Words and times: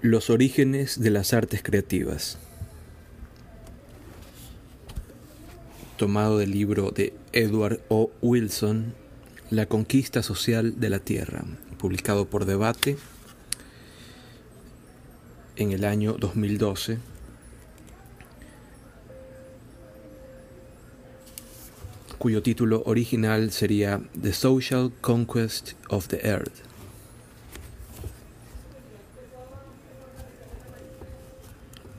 Los 0.00 0.30
orígenes 0.30 1.00
de 1.00 1.10
las 1.10 1.32
artes 1.32 1.62
creativas. 1.62 2.38
Tomado 5.96 6.38
del 6.38 6.50
libro 6.50 6.90
de 6.90 7.14
Edward 7.32 7.80
O. 7.88 8.10
Wilson, 8.20 8.94
La 9.50 9.66
conquista 9.66 10.24
social 10.24 10.80
de 10.80 10.90
la 10.90 10.98
Tierra, 10.98 11.44
publicado 11.78 12.26
por 12.26 12.46
Debate 12.46 12.96
en 15.54 15.70
el 15.70 15.84
año 15.84 16.14
2012. 16.14 16.98
Cuyo 22.18 22.42
título 22.42 22.82
original 22.86 23.50
sería 23.50 24.00
The 24.20 24.32
Social 24.32 24.92
Conquest 25.00 25.72
of 25.88 26.08
the 26.08 26.20
Earth. 26.26 26.68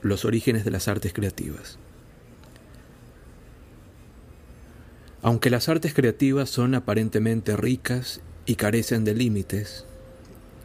los 0.02 0.24
orígenes 0.24 0.64
de 0.64 0.70
las 0.70 0.88
artes 0.88 1.12
creativas. 1.12 1.78
Aunque 5.22 5.50
las 5.50 5.68
artes 5.68 5.92
creativas 5.92 6.48
son 6.48 6.74
aparentemente 6.74 7.56
ricas 7.56 8.20
y 8.46 8.54
carecen 8.54 9.04
de 9.04 9.14
límites, 9.14 9.84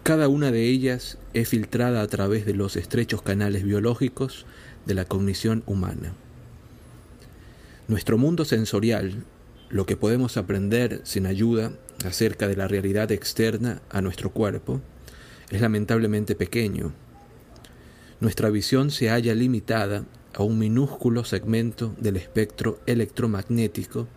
cada 0.03 0.29
una 0.29 0.51
de 0.51 0.69
ellas 0.69 1.17
es 1.33 1.49
filtrada 1.49 2.01
a 2.01 2.07
través 2.07 2.45
de 2.45 2.53
los 2.53 2.75
estrechos 2.75 3.21
canales 3.21 3.63
biológicos 3.63 4.45
de 4.85 4.93
la 4.93 5.05
cognición 5.05 5.63
humana. 5.65 6.13
Nuestro 7.87 8.17
mundo 8.17 8.45
sensorial, 8.45 9.25
lo 9.75 9.85
que 9.85 9.97
podemos 9.97 10.37
aprender 10.37 11.01
sin 11.03 11.25
ayuda 11.25 11.73
acerca 12.05 12.47
de 12.47 12.55
la 12.55 12.67
realidad 12.67 13.11
externa 13.11 13.81
a 13.89 14.01
nuestro 14.01 14.31
cuerpo, 14.31 14.79
es 15.49 15.59
lamentablemente 15.59 16.33
pequeño 16.35 16.93
nuestra 18.21 18.49
visión 18.49 18.91
se 18.91 19.09
halla 19.09 19.35
limitada 19.35 20.05
a 20.33 20.43
un 20.43 20.57
minúsculo 20.57 21.25
segmento 21.25 21.93
del 21.99 22.15
espectro 22.15 22.79
electromagnético 22.85 24.07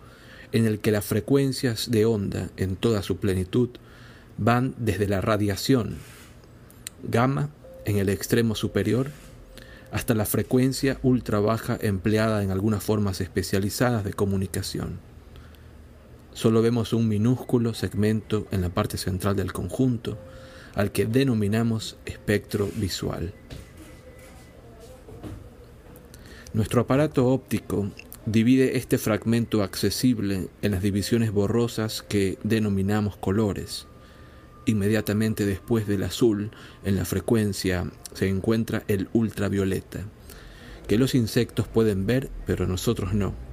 en 0.53 0.65
el 0.65 0.79
que 0.79 0.91
las 0.91 1.03
frecuencias 1.05 1.91
de 1.91 2.05
onda 2.05 2.49
en 2.55 2.77
toda 2.77 3.03
su 3.03 3.17
plenitud 3.17 3.69
van 4.37 4.73
desde 4.77 5.07
la 5.07 5.19
radiación 5.19 5.97
gamma 7.03 7.49
en 7.83 7.97
el 7.97 8.07
extremo 8.07 8.55
superior 8.55 9.11
hasta 9.91 10.15
la 10.15 10.25
frecuencia 10.25 10.97
ultra 11.03 11.41
baja 11.41 11.77
empleada 11.81 12.41
en 12.41 12.51
algunas 12.51 12.83
formas 12.83 13.19
especializadas 13.19 14.05
de 14.05 14.13
comunicación. 14.13 15.08
Solo 16.33 16.61
vemos 16.61 16.93
un 16.93 17.07
minúsculo 17.07 17.73
segmento 17.73 18.47
en 18.51 18.61
la 18.61 18.69
parte 18.69 18.97
central 18.97 19.35
del 19.35 19.51
conjunto, 19.51 20.17
al 20.75 20.91
que 20.91 21.05
denominamos 21.05 21.97
espectro 22.05 22.69
visual. 22.75 23.33
Nuestro 26.53 26.81
aparato 26.81 27.27
óptico 27.27 27.91
divide 28.25 28.77
este 28.77 28.97
fragmento 28.97 29.63
accesible 29.63 30.49
en 30.61 30.71
las 30.71 30.81
divisiones 30.81 31.31
borrosas 31.31 32.01
que 32.01 32.37
denominamos 32.43 33.17
colores. 33.17 33.87
Inmediatamente 34.65 35.45
después 35.45 35.87
del 35.87 36.03
azul, 36.03 36.51
en 36.83 36.95
la 36.95 37.05
frecuencia, 37.05 37.91
se 38.13 38.27
encuentra 38.27 38.83
el 38.87 39.09
ultravioleta, 39.13 40.05
que 40.87 40.97
los 40.97 41.15
insectos 41.15 41.67
pueden 41.67 42.05
ver, 42.05 42.29
pero 42.45 42.67
nosotros 42.67 43.13
no. 43.13 43.48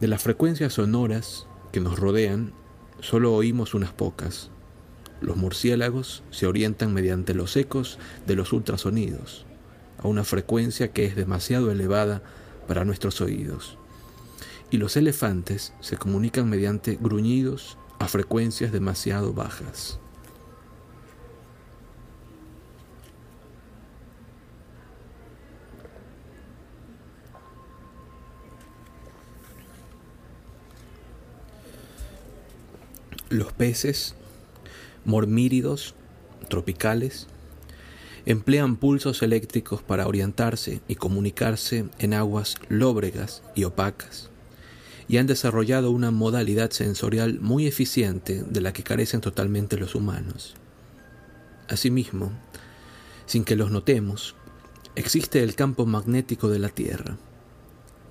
De 0.00 0.08
las 0.08 0.22
frecuencias 0.22 0.74
sonoras 0.74 1.46
que 1.72 1.80
nos 1.80 1.98
rodean, 1.98 2.52
solo 3.00 3.32
oímos 3.34 3.74
unas 3.74 3.92
pocas. 3.92 4.50
Los 5.20 5.36
murciélagos 5.36 6.22
se 6.30 6.46
orientan 6.46 6.92
mediante 6.92 7.32
los 7.32 7.56
ecos 7.56 7.98
de 8.26 8.34
los 8.34 8.52
ultrasonidos 8.52 9.46
a 9.98 10.08
una 10.08 10.24
frecuencia 10.24 10.92
que 10.92 11.04
es 11.04 11.16
demasiado 11.16 11.70
elevada 11.70 12.22
para 12.68 12.84
nuestros 12.84 13.20
oídos. 13.20 13.78
Y 14.70 14.78
los 14.78 14.96
elefantes 14.96 15.72
se 15.80 15.96
comunican 15.96 16.48
mediante 16.50 16.98
gruñidos 17.00 17.78
a 17.98 18.08
frecuencias 18.08 18.72
demasiado 18.72 19.32
bajas. 19.32 20.00
Los 33.34 33.52
peces 33.52 34.14
mormíridos 35.04 35.96
tropicales 36.48 37.26
emplean 38.26 38.76
pulsos 38.76 39.24
eléctricos 39.24 39.82
para 39.82 40.06
orientarse 40.06 40.82
y 40.86 40.94
comunicarse 40.94 41.86
en 41.98 42.14
aguas 42.14 42.54
lóbregas 42.68 43.42
y 43.56 43.64
opacas, 43.64 44.30
y 45.08 45.16
han 45.16 45.26
desarrollado 45.26 45.90
una 45.90 46.12
modalidad 46.12 46.70
sensorial 46.70 47.40
muy 47.40 47.66
eficiente 47.66 48.44
de 48.44 48.60
la 48.60 48.72
que 48.72 48.84
carecen 48.84 49.20
totalmente 49.20 49.76
los 49.78 49.96
humanos. 49.96 50.54
Asimismo, 51.68 52.30
sin 53.26 53.42
que 53.42 53.56
los 53.56 53.72
notemos, 53.72 54.36
existe 54.94 55.42
el 55.42 55.56
campo 55.56 55.86
magnético 55.86 56.48
de 56.50 56.60
la 56.60 56.68
Tierra, 56.68 57.16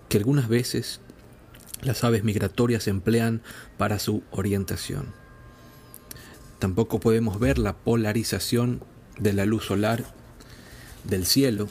que 0.10 0.18
algunas 0.18 0.50
veces 0.50 1.00
las 1.82 2.04
aves 2.04 2.24
migratorias 2.24 2.88
emplean 2.88 3.42
para 3.78 4.00
su 4.00 4.24
orientación. 4.32 5.08
Tampoco 6.60 7.00
podemos 7.00 7.40
ver 7.40 7.58
la 7.58 7.74
polarización 7.74 8.82
de 9.20 9.34
la 9.34 9.46
luz 9.46 9.66
solar 9.66 10.06
del 11.04 11.26
cielo 11.26 11.68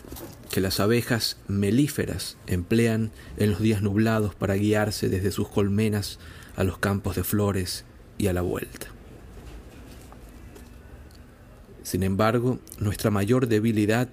que 0.51 0.61
las 0.61 0.81
abejas 0.81 1.39
melíferas 1.49 2.37
emplean 2.47 3.11
en 3.39 3.51
los 3.53 3.61
días 3.61 3.81
nublados 3.81 4.35
para 4.35 4.55
guiarse 4.55 5.09
desde 5.09 5.31
sus 5.31 5.49
colmenas 5.49 6.19
a 6.57 6.65
los 6.65 6.77
campos 6.77 7.17
de 7.17 7.25
flores 7.25 7.85
y 8.19 8.27
a 8.27 8.35
la 8.35 8.43
vuelta. 8.43 8.89
Sin 11.83 12.03
embargo, 12.03 12.59
nuestra 12.79 13.11
mayor 13.11 13.49
debilidad 13.49 14.09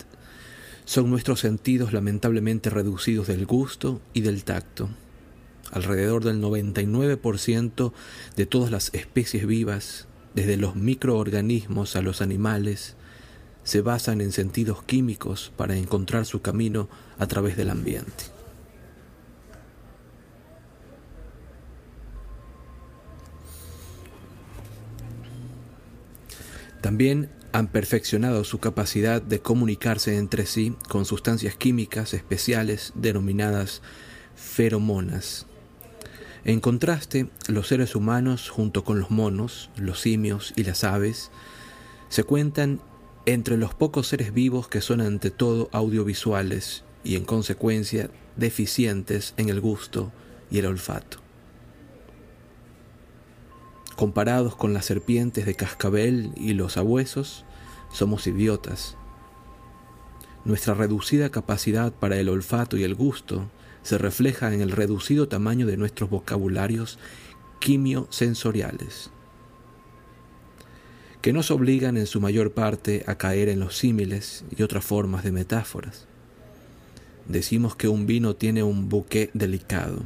son 0.85 1.09
nuestros 1.09 1.41
sentidos 1.41 1.93
lamentablemente 1.93 2.69
reducidos 2.69 3.27
del 3.27 3.45
gusto 3.45 4.01
y 4.13 4.21
del 4.21 4.43
tacto. 4.43 4.89
Alrededor 5.71 6.23
del 6.23 6.41
99% 6.41 7.93
de 8.35 8.45
todas 8.45 8.71
las 8.71 8.93
especies 8.93 9.45
vivas, 9.45 10.07
desde 10.33 10.57
los 10.57 10.75
microorganismos 10.75 11.95
a 11.95 12.01
los 12.01 12.21
animales, 12.21 12.95
se 13.63 13.81
basan 13.81 14.21
en 14.21 14.31
sentidos 14.31 14.81
químicos 14.83 15.51
para 15.55 15.75
encontrar 15.75 16.25
su 16.25 16.41
camino 16.41 16.89
a 17.17 17.27
través 17.27 17.55
del 17.55 17.69
ambiente. 17.69 18.25
También 26.81 27.29
han 27.51 27.67
perfeccionado 27.67 28.43
su 28.43 28.59
capacidad 28.59 29.21
de 29.21 29.41
comunicarse 29.41 30.17
entre 30.17 30.45
sí 30.45 30.75
con 30.87 31.05
sustancias 31.05 31.55
químicas 31.55 32.13
especiales 32.13 32.93
denominadas 32.95 33.81
feromonas. 34.35 35.48
En 36.45 36.61
contraste, 36.61 37.29
los 37.47 37.67
seres 37.67 37.95
humanos, 37.95 38.49
junto 38.49 38.83
con 38.83 38.99
los 38.99 39.11
monos, 39.11 39.69
los 39.75 39.99
simios 39.99 40.53
y 40.55 40.63
las 40.63 40.83
aves, 40.83 41.31
se 42.07 42.23
cuentan 42.23 42.81
entre 43.25 43.57
los 43.57 43.73
pocos 43.73 44.07
seres 44.07 44.33
vivos 44.33 44.67
que 44.67 44.81
son 44.81 45.01
ante 45.01 45.31
todo 45.31 45.69
audiovisuales 45.73 46.83
y 47.03 47.15
en 47.15 47.25
consecuencia 47.25 48.09
deficientes 48.37 49.33
en 49.37 49.49
el 49.49 49.59
gusto 49.59 50.11
y 50.49 50.59
el 50.59 50.65
olfato. 50.65 51.19
Comparados 53.95 54.55
con 54.55 54.73
las 54.73 54.85
serpientes 54.85 55.45
de 55.45 55.55
cascabel 55.55 56.31
y 56.37 56.53
los 56.53 56.77
abuesos, 56.77 57.43
somos 57.91 58.27
idiotas. 58.27 58.95
Nuestra 60.45 60.73
reducida 60.73 61.29
capacidad 61.29 61.91
para 61.91 62.17
el 62.17 62.29
olfato 62.29 62.77
y 62.77 62.83
el 62.83 62.95
gusto 62.95 63.49
se 63.89 63.97
refleja 63.97 64.53
en 64.53 64.61
el 64.61 64.69
reducido 64.69 65.27
tamaño 65.27 65.65
de 65.65 65.75
nuestros 65.75 66.11
vocabularios 66.11 66.99
quimiosensoriales 67.59 69.09
que 71.23 71.33
nos 71.33 71.49
obligan 71.49 71.97
en 71.97 72.05
su 72.05 72.21
mayor 72.21 72.51
parte 72.51 73.03
a 73.07 73.15
caer 73.15 73.49
en 73.49 73.59
los 73.59 73.75
símiles 73.75 74.45
y 74.55 74.61
otras 74.61 74.85
formas 74.85 75.23
de 75.23 75.31
metáforas. 75.31 76.05
Decimos 77.27 77.75
que 77.75 77.87
un 77.87 78.05
vino 78.05 78.35
tiene 78.35 78.61
un 78.61 78.89
buque 78.89 79.31
delicado, 79.33 80.03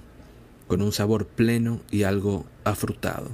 con 0.70 0.82
un 0.82 0.94
sabor 0.94 1.28
pleno 1.28 1.82
y 1.92 2.04
algo 2.04 2.46
afrutado. 2.64 3.32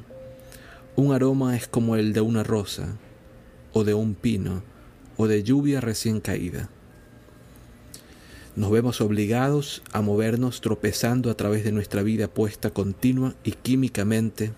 Un 0.95 1.13
aroma 1.13 1.55
es 1.55 1.67
como 1.67 1.95
el 1.95 2.11
de 2.11 2.21
una 2.21 2.43
rosa, 2.43 2.97
o 3.71 3.83
de 3.83 3.93
un 3.93 4.15
pino, 4.15 4.63
o 5.15 5.27
de 5.27 5.43
lluvia 5.43 5.79
recién 5.79 6.19
caída. 6.19 6.69
Nos 8.59 8.71
vemos 8.71 8.99
obligados 8.99 9.81
a 9.93 10.01
movernos 10.01 10.59
tropezando 10.59 11.31
a 11.31 11.35
través 11.35 11.63
de 11.63 11.71
nuestra 11.71 12.03
vida 12.03 12.27
puesta 12.27 12.71
continua 12.71 13.33
y 13.41 13.53
químicamente 13.53 14.51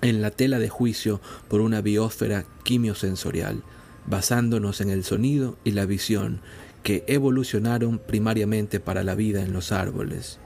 en 0.00 0.22
la 0.22 0.30
tela 0.30 0.58
de 0.58 0.70
juicio 0.70 1.20
por 1.48 1.60
una 1.60 1.82
biosfera 1.82 2.46
quimiosensorial, 2.64 3.64
basándonos 4.06 4.80
en 4.80 4.88
el 4.88 5.04
sonido 5.04 5.58
y 5.62 5.72
la 5.72 5.84
visión 5.84 6.40
que 6.82 7.04
evolucionaron 7.06 7.98
primariamente 7.98 8.80
para 8.80 9.04
la 9.04 9.14
vida 9.14 9.42
en 9.42 9.52
los 9.52 9.72
árboles. 9.72 10.38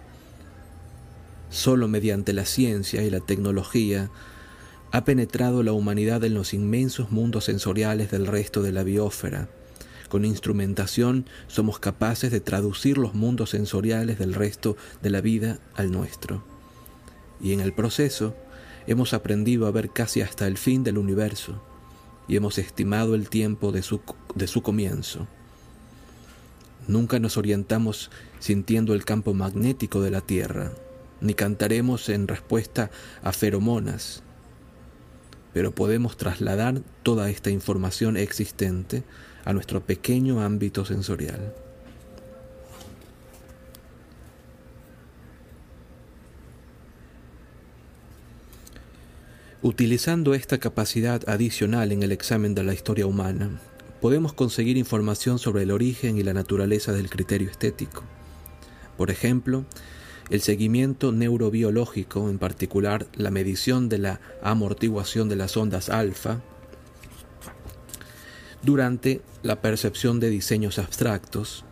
Solo 1.51 1.87
mediante 1.87 2.33
la 2.33 2.47
ciencia 2.47 3.05
y 3.05 3.11
la 3.11 3.21
tecnología 3.21 4.11
ha 4.91 5.05
penetrado 5.05 5.63
la 5.63 5.71
humanidad 5.71 6.25
en 6.25 6.35
los 6.35 6.53
inmensos 6.53 7.13
mundos 7.13 7.45
sensoriales 7.45 8.11
del 8.11 8.27
resto 8.27 8.61
de 8.61 8.73
la 8.73 8.83
biosfera. 8.83 9.49
Con 10.09 10.25
instrumentación 10.25 11.27
somos 11.49 11.79
capaces 11.79 12.31
de 12.31 12.41
traducir 12.41 12.99
los 12.99 13.15
mundos 13.15 13.51
sensoriales 13.51 14.19
del 14.19 14.35
resto 14.35 14.77
de 15.03 15.11
la 15.11 15.21
vida 15.21 15.59
al 15.75 15.91
nuestro. 15.91 16.45
Y 17.41 17.53
en 17.53 17.61
el 17.61 17.73
proceso 17.73 18.37
hemos 18.87 19.13
aprendido 19.15 19.67
a 19.67 19.73
ver 19.73 19.91
casi 19.91 20.21
hasta 20.21 20.47
el 20.47 20.59
fin 20.59 20.85
del 20.85 20.99
universo 20.99 21.63
y 22.29 22.37
hemos 22.37 22.59
estimado 22.59 23.15
el 23.15 23.29
tiempo 23.29 23.73
de 23.73 23.83
su, 23.83 24.01
de 24.35 24.47
su 24.47 24.63
comienzo. 24.63 25.27
Nunca 26.89 27.19
nos 27.19 27.37
orientamos 27.37 28.11
sintiendo 28.39 28.95
el 28.95 29.05
campo 29.05 29.35
magnético 29.35 30.03
de 30.03 30.11
la 30.13 30.21
Tierra, 30.21 30.73
ni 31.21 31.35
cantaremos 31.35 32.09
en 32.09 32.29
respuesta 32.29 32.91
a 33.23 33.33
feromonas, 33.33 34.23
pero 35.53 35.75
podemos 35.75 36.17
trasladar 36.17 36.83
toda 37.03 37.31
esta 37.31 37.51
información 37.51 38.17
existente 38.17 39.03
a 39.47 39.55
nuestro 39.55 39.81
pequeño 39.81 40.43
ámbito 40.43 40.85
sensorial. 40.85 41.55
Utilizando 49.63 50.35
esta 50.35 50.59
capacidad 50.59 51.29
adicional 51.29 51.91
en 51.91 52.03
el 52.03 52.13
examen 52.13 52.55
de 52.55 52.63
la 52.63 52.75
historia 52.75 53.07
humana, 53.07 53.61
podemos 54.01 54.33
conseguir 54.33 54.77
información 54.77 55.39
sobre 55.39 55.63
el 55.63 55.71
origen 55.71 56.19
y 56.19 56.23
la 56.23 56.35
naturaleza 56.35 56.93
del 56.93 57.09
criterio 57.09 57.51
estético. 57.51 58.05
Por 58.97 59.11
ejemplo, 59.11 59.65
el 60.29 60.41
seguimiento 60.41 61.13
neurobiológico, 61.13 62.29
en 62.29 62.39
particular 62.39 63.07
la 63.15 63.31
medición 63.31 63.89
de 63.89 63.99
la 63.99 64.21
amortiguación 64.43 65.29
de 65.29 65.37
las 65.37 65.57
ondas 65.57 65.89
alfa, 65.89 66.41
durante 68.67 69.23
la 69.45 69.63
percepción 69.63 70.19
de 70.19 70.29
diseños 70.29 70.79
abstractos, 70.81 71.65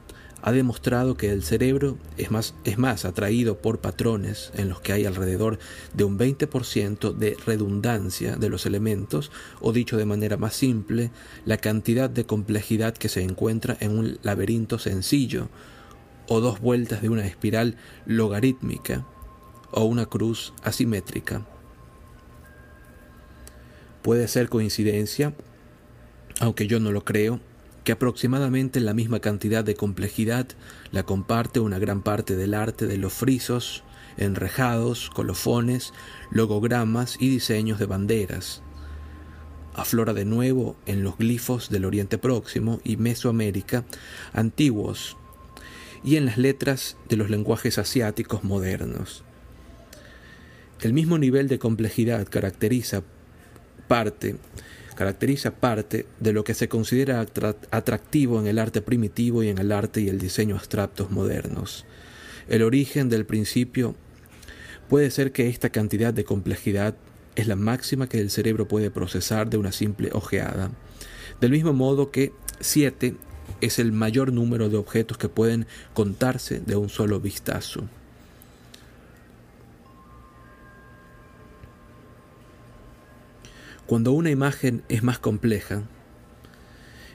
ha 0.43 0.53
demostrado 0.53 1.17
que 1.17 1.31
el 1.31 1.43
cerebro 1.43 1.99
es 2.19 2.31
más, 2.31 2.55
es 2.65 2.79
más 2.79 3.05
atraído 3.05 3.59
por 3.59 3.81
patrones 3.81 4.53
en 4.55 4.69
los 4.69 4.81
que 4.81 4.93
hay 4.93 5.05
alrededor 5.05 5.59
de 5.93 6.05
un 6.05 6.19
20% 6.19 7.15
de 7.15 7.37
redundancia 7.45 8.37
de 8.37 8.49
los 8.49 8.65
elementos, 8.65 9.33
o 9.61 9.73
dicho 9.73 9.97
de 9.97 10.05
manera 10.05 10.37
más 10.37 10.55
simple, 10.55 11.11
la 11.45 11.57
cantidad 11.57 12.09
de 12.09 12.27
complejidad 12.27 12.95
que 12.95 13.09
se 13.09 13.23
encuentra 13.23 13.77
en 13.81 13.99
un 13.99 14.19
laberinto 14.23 14.79
sencillo, 14.79 15.49
o 16.29 16.41
dos 16.41 16.61
vueltas 16.61 17.03
de 17.03 17.09
una 17.09 17.27
espiral 17.27 17.77
logarítmica, 18.07 19.05
o 19.73 19.85
una 19.85 20.07
cruz 20.07 20.53
asimétrica. 20.63 21.45
Puede 24.03 24.29
ser 24.29 24.49
coincidencia, 24.49 25.35
aunque 26.41 26.67
yo 26.67 26.81
no 26.81 26.93
lo 26.93 27.05
creo, 27.05 27.41
que 27.85 27.93
aproximadamente 27.93 28.81
la 28.81 28.95
misma 28.95 29.21
cantidad 29.21 29.63
de 29.63 29.75
complejidad 29.75 30.47
la 30.91 31.03
comparte 31.05 31.61
una 31.61 31.79
gran 31.79 32.03
parte 32.03 32.35
del 32.35 32.55
arte 32.55 32.87
de 32.87 32.97
los 32.97 33.13
frisos, 33.13 33.85
enrejados, 34.17 35.11
colofones, 35.11 35.93
logogramas 36.31 37.17
y 37.21 37.29
diseños 37.29 37.79
de 37.79 37.87
banderas. 37.87 38.63
Aflora 39.75 40.15
de 40.15 40.25
nuevo 40.25 40.77
en 40.87 41.03
los 41.03 41.19
glifos 41.19 41.69
del 41.69 41.85
Oriente 41.85 42.17
Próximo 42.17 42.81
y 42.85 42.97
Mesoamérica 42.97 43.85
antiguos 44.33 45.17
y 46.05 46.17
en 46.17 46.27
las 46.27 46.39
letras 46.39 46.97
de 47.09 47.17
los 47.17 47.29
lenguajes 47.29 47.79
asiáticos 47.79 48.45
modernos. 48.45 49.25
El 50.81 50.93
mismo 50.93 51.19
nivel 51.19 51.49
de 51.49 51.59
complejidad 51.59 52.29
caracteriza 52.29 53.03
parte 53.89 54.37
caracteriza 54.95 55.53
parte 55.53 56.07
de 56.21 56.33
lo 56.33 56.45
que 56.45 56.55
se 56.55 56.69
considera 56.69 57.27
atractivo 57.71 58.41
en 58.41 58.47
el 58.47 58.59
arte 58.59 58.81
primitivo 58.81 59.43
y 59.43 59.49
en 59.49 59.59
el 59.59 59.73
arte 59.73 60.01
y 60.01 60.09
el 60.09 60.19
diseño 60.19 60.57
abstractos 60.57 61.11
modernos. 61.11 61.85
El 62.49 62.63
origen 62.63 63.09
del 63.09 63.27
principio 63.27 63.95
puede 64.89 65.11
ser 65.11 65.33
que 65.33 65.49
esta 65.49 65.71
cantidad 65.71 66.13
de 66.13 66.25
complejidad 66.25 66.95
es 67.37 67.49
la 67.49 67.57
máxima 67.57 68.09
que 68.09 68.21
el 68.21 68.31
cerebro 68.31 68.69
puede 68.69 68.91
procesar 68.91 69.51
de 69.51 69.57
una 69.57 69.73
simple 69.73 70.11
ojeada, 70.13 70.71
del 71.41 71.51
mismo 71.51 71.73
modo 71.73 72.11
que 72.11 72.33
siete 72.61 73.15
es 73.61 73.79
el 73.79 73.93
mayor 73.93 74.33
número 74.33 74.69
de 74.69 74.77
objetos 74.77 75.19
que 75.19 75.29
pueden 75.29 75.67
contarse 75.95 76.61
de 76.61 76.77
un 76.77 76.89
solo 76.89 77.21
vistazo. 77.21 77.89
Cuando 83.87 84.13
una 84.13 84.31
imagen 84.31 84.83
es 84.89 85.03
más 85.03 85.19
compleja, 85.19 85.83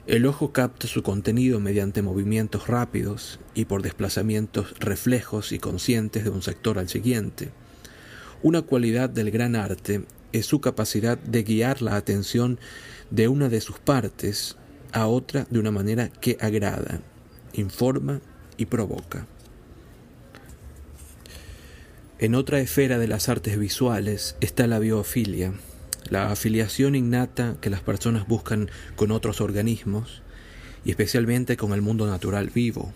el 0.06 0.28
ojo 0.28 0.52
capta 0.54 0.88
su 0.88 1.02
contenido 1.02 1.60
mediante 1.60 2.04
movimientos 2.04 2.68
rápidos 2.68 3.40
y 3.56 3.66
por 3.66 3.82
desplazamientos 3.82 4.76
reflejos 4.80 5.52
y 5.52 5.58
conscientes 5.58 6.24
de 6.24 6.30
un 6.30 6.44
sector 6.44 6.78
al 6.78 6.88
siguiente. 6.88 7.50
Una 8.44 8.62
cualidad 8.62 9.10
del 9.10 9.32
gran 9.32 9.56
arte 9.56 10.04
es 10.32 10.46
su 10.46 10.62
capacidad 10.62 11.18
de 11.18 11.44
guiar 11.44 11.82
la 11.82 11.96
atención 11.96 12.60
de 13.10 13.28
una 13.28 13.50
de 13.50 13.62
sus 13.62 13.80
partes 13.80 14.56
a 14.92 15.08
otra 15.08 15.48
de 15.50 15.60
una 15.60 15.72
manera 15.72 16.10
que 16.10 16.38
agrada, 16.40 17.02
informa 17.54 18.22
y 18.58 18.68
provoca. 18.68 19.26
En 22.20 22.36
otra 22.36 22.60
esfera 22.60 23.00
de 23.00 23.08
las 23.08 23.28
artes 23.28 23.58
visuales 23.58 24.36
está 24.40 24.68
la 24.68 24.80
biofilia, 24.80 25.54
la 26.10 26.32
afiliación 26.32 26.96
innata 26.96 27.58
que 27.62 27.70
las 27.70 27.82
personas 27.82 28.28
buscan 28.28 28.70
con 28.96 29.12
otros 29.12 29.42
organismos 29.42 30.22
y 30.84 30.92
especialmente 30.92 31.58
con 31.58 31.74
el 31.74 31.82
mundo 31.82 32.08
natural 32.08 32.50
vivo. 32.50 32.94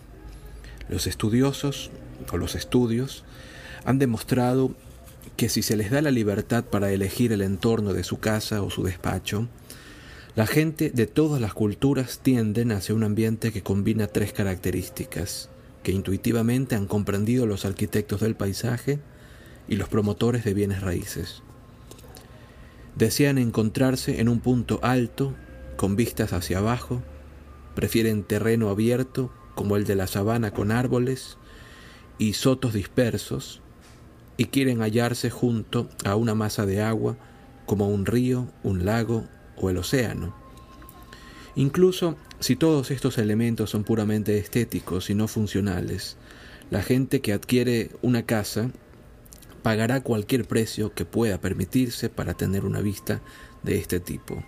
Los 0.90 1.08
estudiosos 1.08 1.92
o 2.32 2.38
los 2.38 2.56
estudios 2.56 3.24
han 3.86 4.00
demostrado 4.00 4.76
que 5.38 5.50
si 5.50 5.62
se 5.62 5.76
les 5.76 5.92
da 5.92 6.02
la 6.02 6.12
libertad 6.12 6.64
para 6.64 6.92
elegir 6.92 7.32
el 7.32 7.42
entorno 7.42 7.94
de 7.94 8.04
su 8.04 8.20
casa 8.20 8.62
o 8.62 8.70
su 8.70 8.84
despacho, 8.84 9.48
la 10.36 10.48
gente 10.48 10.90
de 10.90 11.06
todas 11.06 11.40
las 11.40 11.54
culturas 11.54 12.20
tienden 12.20 12.72
hacia 12.72 12.96
un 12.96 13.04
ambiente 13.04 13.52
que 13.52 13.62
combina 13.62 14.08
tres 14.08 14.34
características 14.34 15.50
que 15.84 15.92
intuitivamente 15.92 16.76
han 16.76 16.88
comprendido 16.88 17.46
los 17.46 17.66
arquitectos 17.66 18.22
del 18.22 18.36
paisaje 18.36 19.00
y 19.68 19.76
los 19.76 19.90
promotores 19.90 20.44
de 20.44 20.54
bienes 20.54 20.82
raíces. 20.82 21.44
Desean 22.96 23.38
encontrarse 23.38 24.20
en 24.22 24.30
un 24.30 24.40
punto 24.40 24.80
alto, 24.84 25.34
con 25.78 25.96
vistas 25.96 26.34
hacia 26.34 26.60
abajo, 26.60 27.02
prefieren 27.76 28.24
terreno 28.24 28.70
abierto, 28.70 29.32
como 29.56 29.78
el 29.78 29.86
de 29.86 29.96
la 29.96 30.08
sabana 30.08 30.52
con 30.52 30.72
árboles 30.72 31.38
y 32.18 32.34
sotos 32.34 32.74
dispersos, 32.74 33.62
y 34.38 34.46
quieren 34.46 34.80
hallarse 34.80 35.30
junto 35.30 35.90
a 36.06 36.16
una 36.16 36.36
masa 36.36 36.66
de 36.66 36.82
agua, 36.82 37.18
como 37.66 37.90
un 37.90 38.06
río, 38.06 38.48
un 38.64 38.86
lago 38.86 39.26
o 39.58 39.70
el 39.70 39.78
océano. 39.78 40.36
Incluso 41.56 42.18
si 42.40 42.56
todos 42.56 42.92
estos 42.92 43.18
elementos 43.18 43.70
son 43.70 43.84
puramente 43.84 44.38
estéticos 44.38 45.10
y 45.10 45.16
no 45.16 45.28
funcionales, 45.28 46.18
la 46.70 46.82
gente 46.82 47.22
que 47.22 47.34
adquiere 47.34 47.92
una 48.02 48.24
casa 48.24 48.72
pagará 49.64 50.02
cualquier 50.02 50.46
precio 50.46 50.94
que 50.94 51.06
pueda 51.06 51.42
permitirse 51.42 52.10
para 52.10 52.36
tener 52.36 52.66
una 52.66 52.82
vista 52.82 53.22
de 53.64 53.78
este 53.78 54.00
tipo. 54.00 54.44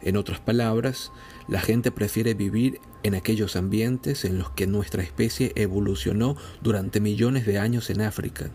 En 0.00 0.16
otras 0.16 0.38
palabras, 0.38 1.10
la 1.48 1.60
gente 1.60 1.90
prefiere 1.90 2.34
vivir 2.34 2.80
en 3.02 3.16
aquellos 3.16 3.56
ambientes 3.56 4.24
en 4.24 4.38
los 4.38 4.50
que 4.50 4.68
nuestra 4.68 5.02
especie 5.02 5.52
evolucionó 5.56 6.36
durante 6.62 7.00
millones 7.00 7.44
de 7.46 7.58
años 7.58 7.90
en 7.90 8.02
África. 8.02 8.50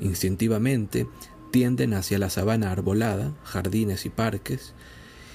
Instintivamente 0.00 1.06
tienden 1.50 1.92
hacia 1.92 2.18
la 2.18 2.30
sabana 2.30 2.72
arbolada, 2.72 3.34
jardines 3.44 4.06
y 4.06 4.08
parques, 4.08 4.72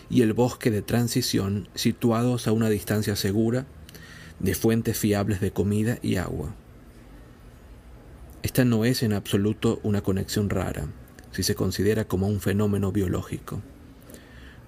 y 0.09 0.23
el 0.23 0.33
bosque 0.33 0.71
de 0.71 0.81
transición 0.81 1.69
situados 1.75 2.47
a 2.47 2.51
una 2.51 2.69
distancia 2.69 3.15
segura 3.15 3.67
de 4.39 4.55
fuentes 4.55 4.97
fiables 4.97 5.39
de 5.39 5.51
comida 5.51 5.99
y 6.01 6.15
agua. 6.15 6.55
Esta 8.45 8.63
no 8.63 8.85
es 8.85 9.01
en 9.01 9.13
absoluto 9.13 9.79
una 9.81 10.01
conexión 10.01 10.51
rara, 10.51 10.85
si 11.31 11.41
se 11.41 11.55
considera 11.55 12.05
como 12.05 12.27
un 12.27 12.39
fenómeno 12.39 12.91
biológico. 12.91 13.63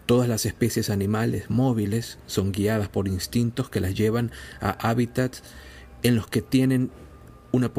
Todas 0.08 0.28
las 0.28 0.48
especies 0.48 0.90
animales 0.90 1.52
móviles 1.52 2.18
son 2.26 2.52
guiadas 2.52 2.90
por 2.90 3.08
instintos 3.08 3.70
que 3.70 3.80
las 3.80 3.94
llevan 3.94 4.32
a 4.62 4.72
hábitats 4.90 5.44
en 6.02 6.16
los 6.16 6.26
que 6.26 6.42
tienen 6.42 6.90
una, 7.52 7.72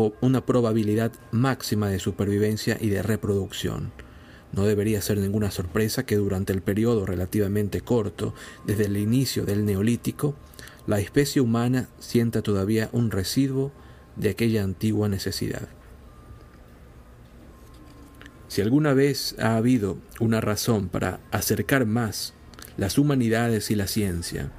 probabilidad 0.47 1.11
máxima 1.33 1.89
de 1.89 1.99
supervivencia 1.99 2.79
y 2.81 2.91
de 2.91 3.03
reproducción. 3.03 3.91
No 4.53 4.67
debería 4.67 5.03
ser 5.03 5.19
ninguna 5.19 5.51
sorpresa 5.51 6.07
que 6.07 6.15
durante 6.15 6.53
el 6.53 6.63
periodo 6.63 7.07
relativamente 7.07 7.81
corto, 7.81 8.35
desde 8.65 8.85
el 8.85 8.99
inicio 8.99 9.45
del 9.45 9.65
Neolítico, 9.65 10.37
la 10.87 11.01
especie 11.01 11.43
humana 11.43 11.89
sienta 11.99 12.41
todavía 12.41 12.89
un 12.93 13.11
residuo 13.11 13.73
de 14.15 14.29
aquella 14.29 14.63
antigua 14.63 15.09
necesidad. 15.09 15.69
Si 18.49 18.63
alguna 18.63 18.95
vez 18.95 19.37
ha 19.39 19.57
habido 19.57 19.99
una 20.21 20.41
razón 20.41 20.89
para 20.89 21.21
acercar 21.31 21.85
más 21.85 22.33
las 22.79 22.97
humanidades 22.97 23.71
y 23.71 23.75
la 23.75 23.87
ciencia, 23.87 24.51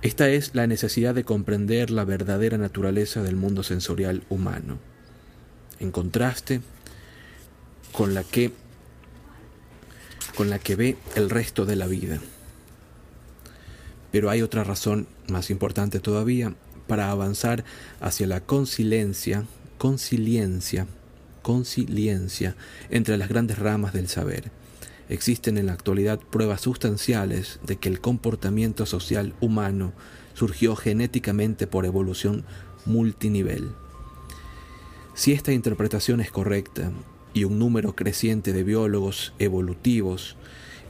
esta 0.00 0.28
es 0.28 0.54
la 0.54 0.68
necesidad 0.68 1.12
de 1.12 1.24
comprender 1.24 1.90
la 1.90 2.04
verdadera 2.04 2.56
naturaleza 2.56 3.22
del 3.22 3.34
mundo 3.34 3.64
sensorial 3.64 4.22
humano, 4.28 4.78
en 5.80 5.90
contraste 5.90 6.60
con 7.92 8.14
la 8.14 8.22
que 8.22 8.52
con 10.36 10.50
la 10.50 10.60
que 10.60 10.76
ve 10.76 10.96
el 11.16 11.30
resto 11.30 11.66
de 11.66 11.74
la 11.74 11.88
vida. 11.88 12.20
Pero 14.12 14.30
hay 14.30 14.40
otra 14.40 14.62
razón 14.62 15.08
más 15.26 15.50
importante 15.50 15.98
todavía 15.98 16.54
para 16.86 17.10
avanzar 17.10 17.64
hacia 18.00 18.28
la 18.28 18.40
conciliencia, 18.40 19.46
conciliencia 19.78 20.86
conciliencia 21.48 22.56
entre 22.90 23.16
las 23.16 23.30
grandes 23.30 23.58
ramas 23.58 23.94
del 23.94 24.06
saber. 24.06 24.50
Existen 25.08 25.56
en 25.56 25.64
la 25.64 25.72
actualidad 25.72 26.20
pruebas 26.20 26.60
sustanciales 26.60 27.58
de 27.66 27.76
que 27.76 27.88
el 27.88 28.02
comportamiento 28.02 28.84
social 28.84 29.32
humano 29.40 29.94
surgió 30.34 30.76
genéticamente 30.76 31.66
por 31.66 31.86
evolución 31.86 32.44
multinivel. 32.84 33.70
Si 35.14 35.32
esta 35.32 35.52
interpretación 35.52 36.20
es 36.20 36.30
correcta, 36.30 36.92
y 37.32 37.44
un 37.44 37.58
número 37.58 37.96
creciente 37.96 38.52
de 38.52 38.62
biólogos 38.62 39.32
evolutivos 39.38 40.36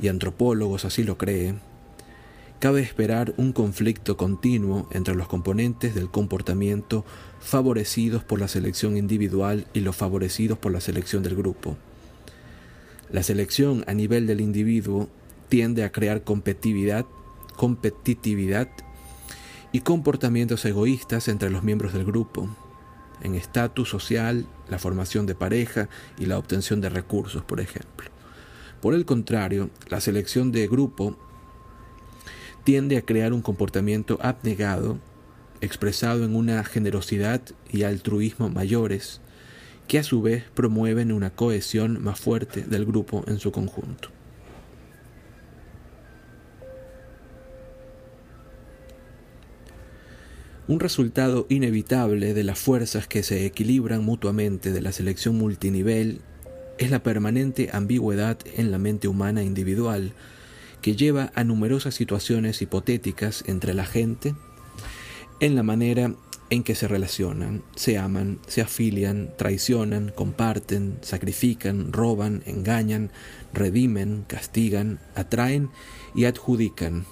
y 0.03 0.09
antropólogos 0.09 0.85
así 0.85 1.05
lo 1.05 1.19
cree, 1.19 1.55
cabe 2.59 2.81
esperar 2.81 3.35
un 3.37 3.53
conflicto 3.53 4.17
continuo 4.17 4.89
entre 4.91 5.15
los 5.15 5.29
componentes 5.29 5.95
del 5.95 6.11
comportamiento 6.11 7.05
favorecidos 7.41 8.25
por 8.25 8.41
la 8.41 8.49
selección 8.49 8.97
individual 8.97 9.67
y 9.73 9.81
los 9.81 9.95
favorecidos 9.95 10.59
por 10.59 10.73
la 10.73 10.81
selección 10.81 11.23
del 11.23 11.37
grupo. 11.37 11.77
La 13.11 13.23
selección 13.23 13.85
a 13.87 13.95
nivel 13.95 14.27
del 14.27 14.41
individuo 14.41 15.09
tiende 15.49 15.85
a 15.85 15.93
crear 15.93 16.25
competitividad, 16.25 17.07
competitividad 17.57 18.69
y 19.73 19.81
comportamientos 19.81 20.65
egoístas 20.65 21.29
entre 21.29 21.51
los 21.51 21.63
miembros 21.63 21.93
del 21.93 22.05
grupo, 22.05 22.49
en 23.23 23.35
estatus 23.35 23.89
social, 23.89 24.47
la 24.69 24.79
formación 24.79 25.27
de 25.27 25.35
pareja 25.35 25.89
y 26.19 26.27
la 26.27 26.39
obtención 26.39 26.81
de 26.81 26.89
recursos, 26.89 27.43
por 27.45 27.61
ejemplo. 27.61 28.11
Por 28.81 28.95
el 28.95 29.05
contrario, 29.05 29.71
la 29.89 30.01
selección 30.01 30.53
de 30.53 30.69
grupo 30.69 31.17
tiende 32.69 32.99
a 32.99 33.01
crear 33.01 33.33
un 33.33 33.41
comportamiento 33.41 34.19
abnegado, 34.21 34.99
expresado 35.63 36.27
en 36.27 36.37
una 36.37 36.63
generosidad 36.65 37.41
y 37.73 37.85
altruismo 37.85 38.51
mayores, 38.51 39.23
que 39.87 39.99
a 39.99 40.03
su 40.03 40.21
vez 40.21 40.45
promueven 40.53 41.11
una 41.11 41.31
cohesión 41.31 42.05
más 42.05 42.21
fuerte 42.21 42.65
del 42.65 42.85
grupo 42.85 43.25
en 43.27 43.39
su 43.39 43.53
conjunto. 43.53 44.11
Un 50.67 50.79
resultado 50.79 51.47
inevitable 51.49 52.35
de 52.35 52.45
las 52.45 52.59
fuerzas 52.59 53.07
que 53.07 53.23
se 53.23 53.47
equilibran 53.47 54.05
mutuamente 54.05 54.73
de 54.73 54.83
la 54.83 54.93
selección 54.93 55.39
multinivel 55.39 56.21
es 56.77 56.91
la 56.91 57.03
permanente 57.03 57.71
ambigüedad 57.73 58.37
en 58.59 58.71
la 58.71 58.77
mente 58.77 59.09
humana 59.09 59.43
individual, 59.43 60.13
que 60.83 60.97
lleva 60.97 61.33
a 61.35 61.45
numerosas 61.45 61.95
situaciones 61.95 62.63
hipotéticas 62.63 63.45
entre 63.47 63.75
la 63.75 63.85
gente 63.85 64.35
en 65.41 65.55
la 65.55 65.63
manera 65.63 66.15
en 66.51 66.63
que 66.63 66.75
se 66.75 66.89
relacionan, 66.89 67.63
se 67.77 67.99
aman, 67.99 68.39
se 68.47 68.63
afilian, 68.63 69.31
traicionan, 69.37 70.11
comparten, 70.15 70.99
sacrifican, 71.03 71.93
roban, 71.93 72.43
engañan, 72.47 73.11
redimen, 73.53 74.25
castigan, 74.27 74.99
atraen 75.15 75.71
y 76.15 76.25
adjudican. 76.25 77.05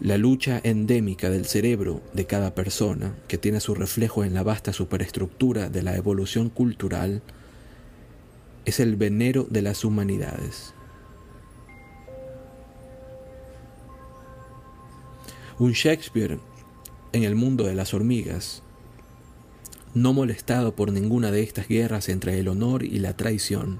La 0.00 0.18
lucha 0.18 0.60
endémica 0.64 1.30
del 1.30 1.46
cerebro 1.46 2.02
de 2.12 2.26
cada 2.26 2.54
persona, 2.54 3.14
que 3.28 3.38
tiene 3.38 3.60
su 3.60 3.74
reflejo 3.74 4.24
en 4.24 4.34
la 4.34 4.42
vasta 4.42 4.72
superestructura 4.72 5.70
de 5.70 5.82
la 5.82 5.96
evolución 5.96 6.50
cultural, 6.50 7.22
es 8.64 8.80
el 8.80 8.96
venero 8.96 9.46
de 9.48 9.62
las 9.62 9.84
humanidades. 9.84 10.74
Un 15.56 15.70
Shakespeare 15.70 16.40
en 17.12 17.22
el 17.22 17.36
mundo 17.36 17.62
de 17.62 17.76
las 17.76 17.94
hormigas, 17.94 18.64
no 19.94 20.12
molestado 20.12 20.74
por 20.74 20.90
ninguna 20.90 21.30
de 21.30 21.44
estas 21.44 21.68
guerras 21.68 22.08
entre 22.08 22.40
el 22.40 22.48
honor 22.48 22.82
y 22.82 22.98
la 22.98 23.16
traición, 23.16 23.78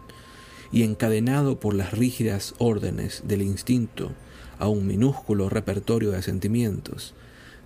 y 0.70 0.84
encadenado 0.84 1.58
por 1.58 1.74
las 1.74 1.90
rígidas 1.90 2.54
órdenes 2.58 3.24
del 3.26 3.42
instinto 3.42 4.12
a 4.60 4.68
un 4.68 4.86
minúsculo 4.86 5.48
repertorio 5.48 6.12
de 6.12 6.22
sentimientos, 6.22 7.12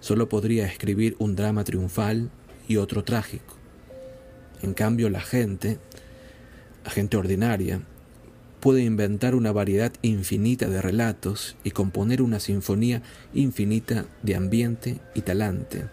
solo 0.01 0.27
podría 0.31 0.65
escribir 0.65 1.15
un 1.19 1.37
drama 1.37 1.65
triunfal 1.65 2.31
y 2.67 2.79
otro 2.79 3.05
trágico. 3.05 3.57
En 4.63 4.73
cambio, 4.73 5.11
la 5.11 5.21
gente, 5.21 5.77
la 6.83 6.91
gente 6.91 7.19
ordinaria, 7.19 7.83
puede 8.61 8.83
inventar 8.83 9.35
una 9.35 9.53
variedad 9.53 9.93
infinita 10.03 10.69
de 10.69 10.83
relatos 10.83 11.57
y 11.65 11.71
componer 11.71 12.23
una 12.23 12.41
sinfonía 12.41 13.03
infinita 13.35 14.07
de 14.23 14.37
ambiente 14.37 14.99
y 15.15 15.23
talante. 15.23 15.87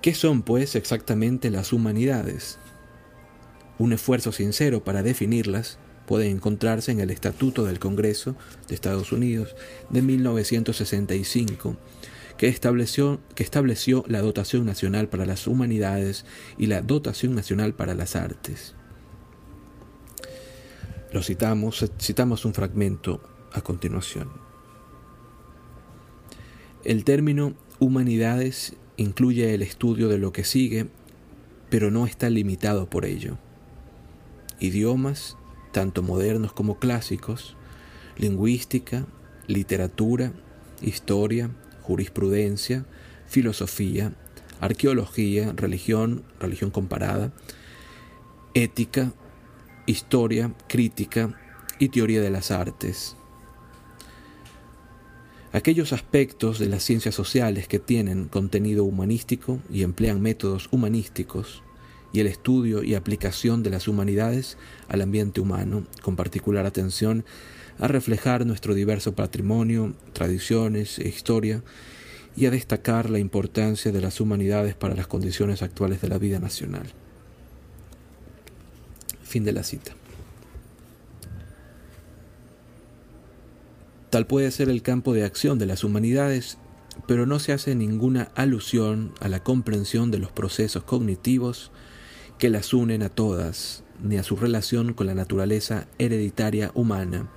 ¿Qué 0.00 0.14
son, 0.14 0.42
pues, 0.42 0.74
exactamente 0.74 1.50
las 1.50 1.72
humanidades? 1.72 2.58
Un 3.78 3.92
esfuerzo 3.92 4.32
sincero 4.32 4.82
para 4.82 5.02
definirlas 5.02 5.78
puede 6.06 6.28
encontrarse 6.28 6.90
en 6.90 7.00
el 7.00 7.10
Estatuto 7.10 7.64
del 7.64 7.78
Congreso 7.78 8.34
de 8.68 8.74
Estados 8.74 9.12
Unidos 9.12 9.54
de 9.90 10.02
1965, 10.02 11.76
que 12.36 12.48
estableció, 12.48 13.20
que 13.34 13.44
estableció 13.44 14.04
la 14.08 14.20
dotación 14.20 14.66
nacional 14.66 15.08
para 15.08 15.26
las 15.26 15.46
humanidades 15.46 16.24
y 16.58 16.66
la 16.66 16.82
dotación 16.82 17.34
nacional 17.34 17.74
para 17.74 17.94
las 17.94 18.16
artes. 18.16 18.74
Lo 21.12 21.22
citamos, 21.22 21.84
citamos 22.00 22.44
un 22.46 22.54
fragmento 22.54 23.20
a 23.52 23.60
continuación. 23.60 24.30
El 26.84 27.04
término 27.04 27.54
humanidades 27.78 28.76
incluye 28.96 29.54
el 29.54 29.62
estudio 29.62 30.08
de 30.08 30.18
lo 30.18 30.32
que 30.32 30.44
sigue, 30.44 30.88
pero 31.68 31.90
no 31.90 32.06
está 32.06 32.30
limitado 32.30 32.88
por 32.88 33.04
ello. 33.04 33.36
Idiomas, 34.58 35.36
tanto 35.70 36.02
modernos 36.02 36.54
como 36.54 36.78
clásicos, 36.78 37.56
lingüística, 38.16 39.06
literatura, 39.46 40.32
historia, 40.80 41.50
jurisprudencia, 41.82 42.86
filosofía, 43.26 44.14
arqueología, 44.60 45.52
religión, 45.54 46.24
religión 46.40 46.70
comparada, 46.70 47.32
ética, 48.54 49.12
historia, 49.86 50.52
crítica 50.68 51.38
y 51.78 51.88
teoría 51.88 52.20
de 52.20 52.30
las 52.30 52.50
artes. 52.50 53.16
Aquellos 55.52 55.92
aspectos 55.92 56.58
de 56.58 56.66
las 56.66 56.82
ciencias 56.82 57.14
sociales 57.14 57.68
que 57.68 57.78
tienen 57.78 58.28
contenido 58.28 58.84
humanístico 58.84 59.60
y 59.70 59.82
emplean 59.82 60.22
métodos 60.22 60.68
humanísticos 60.70 61.62
y 62.12 62.20
el 62.20 62.26
estudio 62.26 62.82
y 62.82 62.94
aplicación 62.94 63.62
de 63.62 63.70
las 63.70 63.88
humanidades 63.88 64.56
al 64.88 65.02
ambiente 65.02 65.40
humano, 65.40 65.84
con 66.02 66.16
particular 66.16 66.66
atención 66.66 67.24
a 67.78 67.88
reflejar 67.88 68.46
nuestro 68.46 68.74
diverso 68.74 69.14
patrimonio, 69.14 69.94
tradiciones 70.12 70.98
e 70.98 71.08
historia, 71.08 71.62
y 72.36 72.46
a 72.46 72.50
destacar 72.50 73.10
la 73.10 73.18
importancia 73.18 73.92
de 73.92 74.00
las 74.00 74.20
humanidades 74.20 74.74
para 74.74 74.94
las 74.94 75.06
condiciones 75.06 75.62
actuales 75.62 76.00
de 76.00 76.08
la 76.08 76.18
vida 76.18 76.38
nacional. 76.38 76.86
Fin 79.32 79.44
de 79.44 79.52
la 79.52 79.62
cita. 79.62 79.92
Tal 84.10 84.26
puede 84.26 84.50
ser 84.50 84.68
el 84.68 84.82
campo 84.82 85.14
de 85.14 85.24
acción 85.24 85.58
de 85.58 85.64
las 85.64 85.84
humanidades, 85.84 86.58
pero 87.06 87.24
no 87.24 87.38
se 87.38 87.54
hace 87.54 87.74
ninguna 87.74 88.30
alusión 88.34 89.14
a 89.20 89.28
la 89.28 89.42
comprensión 89.42 90.10
de 90.10 90.18
los 90.18 90.30
procesos 90.30 90.82
cognitivos 90.82 91.70
que 92.36 92.50
las 92.50 92.74
unen 92.74 93.02
a 93.02 93.08
todas, 93.08 93.84
ni 94.02 94.18
a 94.18 94.22
su 94.22 94.36
relación 94.36 94.92
con 94.92 95.06
la 95.06 95.14
naturaleza 95.14 95.88
hereditaria 95.96 96.70
humana, 96.74 97.30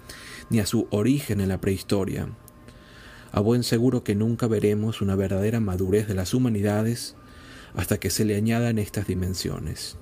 ni 0.50 0.60
a 0.60 0.66
su 0.66 0.90
origen 0.92 1.40
en 1.40 1.48
la 1.48 1.62
prehistoria. 1.62 2.28
A 3.32 3.40
buen 3.40 3.64
seguro 3.64 4.04
que 4.04 4.16
nunca 4.16 4.48
veremos 4.48 5.00
una 5.00 5.16
verdadera 5.16 5.62
madurez 5.62 6.10
de 6.10 6.16
las 6.16 6.34
humanidades 6.34 7.16
hasta 7.74 8.02
que 8.02 8.10
se 8.10 8.26
le 8.26 8.36
añadan 8.36 8.80
estas 8.80 9.08
dimensiones. 9.08 9.98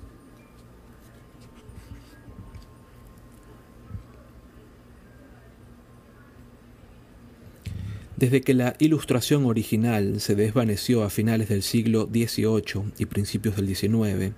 Desde 8.16 8.42
que 8.42 8.54
la 8.54 8.76
ilustración 8.78 9.44
original 9.44 10.20
se 10.20 10.36
desvaneció 10.36 11.02
a 11.02 11.10
finales 11.10 11.48
del 11.48 11.62
siglo 11.62 12.08
XVIII 12.12 12.92
y 12.98 13.06
principios 13.06 13.56
del 13.56 13.74
XIX, 13.74 14.34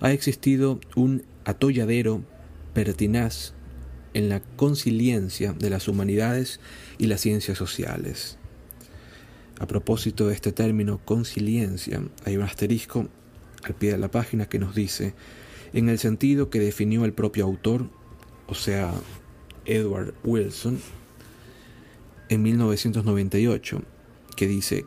ha 0.00 0.12
existido 0.12 0.80
un 0.96 1.22
atolladero 1.44 2.22
pertinaz 2.74 3.54
en 4.12 4.28
la 4.28 4.40
conciliencia 4.40 5.52
de 5.54 5.70
las 5.70 5.88
humanidades 5.88 6.60
y 6.98 7.06
las 7.06 7.22
ciencias 7.22 7.56
sociales. 7.56 8.36
A 9.58 9.66
propósito 9.66 10.28
de 10.28 10.34
este 10.34 10.52
término 10.52 10.98
conciliencia, 11.04 12.02
hay 12.24 12.36
un 12.36 12.42
asterisco 12.42 13.08
al 13.62 13.74
pie 13.74 13.92
de 13.92 13.98
la 13.98 14.10
página 14.10 14.46
que 14.46 14.58
nos 14.58 14.74
dice, 14.74 15.14
en 15.72 15.88
el 15.88 15.98
sentido 15.98 16.50
que 16.50 16.60
definió 16.60 17.04
el 17.04 17.12
propio 17.12 17.44
autor, 17.44 17.88
o 18.46 18.54
sea, 18.54 18.92
Edward 19.64 20.14
Wilson, 20.24 20.80
en 22.30 22.42
1998, 22.42 23.82
que 24.36 24.46
dice, 24.46 24.86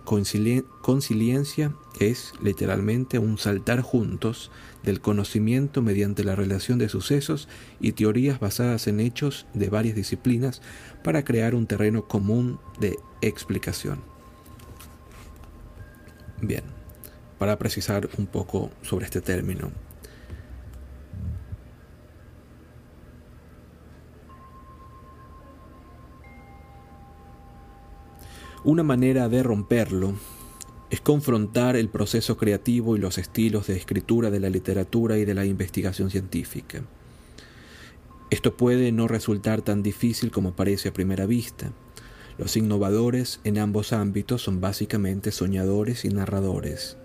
conciliencia 0.82 1.76
es 2.00 2.34
literalmente 2.42 3.20
un 3.20 3.38
saltar 3.38 3.82
juntos 3.82 4.50
del 4.82 5.02
conocimiento 5.02 5.82
mediante 5.82 6.24
la 6.24 6.36
relación 6.36 6.80
de 6.80 6.90
sucesos 6.90 7.50
y 7.80 7.92
teorías 7.92 8.40
basadas 8.40 8.88
en 8.88 9.02
hechos 9.02 9.46
de 9.54 9.70
varias 9.70 9.96
disciplinas 9.96 10.62
para 11.04 11.24
crear 11.26 11.54
un 11.54 11.68
terreno 11.68 12.08
común 12.08 12.60
de 12.80 12.98
explicación. 13.22 14.00
Bien, 16.42 16.64
para 17.38 17.60
precisar 17.60 18.10
un 18.18 18.26
poco 18.26 18.72
sobre 18.82 19.06
este 19.06 19.22
término, 19.22 19.72
Una 28.66 28.84
manera 28.84 29.28
de 29.28 29.44
romperlo 29.44 30.14
es 30.90 31.02
confrontar 31.02 31.76
el 31.76 31.90
proceso 31.90 32.38
creativo 32.38 32.96
y 32.96 33.00
los 33.00 33.18
estilos 33.18 33.68
de 33.68 33.76
escritura 33.76 34.32
de 34.32 34.40
la 34.40 34.50
literatura 34.50 35.18
y 35.18 35.26
de 35.26 35.34
la 35.34 35.44
investigación 35.44 36.10
científica. 36.10 36.82
Esto 38.30 38.56
puede 38.56 38.94
no 38.94 39.10
resultar 39.10 39.64
tan 39.64 39.84
difícil 39.84 40.32
como 40.32 40.56
parece 40.56 40.88
a 40.88 40.94
primera 40.94 41.26
vista. 41.26 41.74
Los 42.38 42.56
innovadores 42.56 43.42
en 43.44 43.58
ambos 43.58 43.92
ámbitos 43.92 44.42
son 44.42 44.62
básicamente 44.62 45.32
soñadores 45.32 46.06
y 46.06 46.10
narradores. 46.10 46.96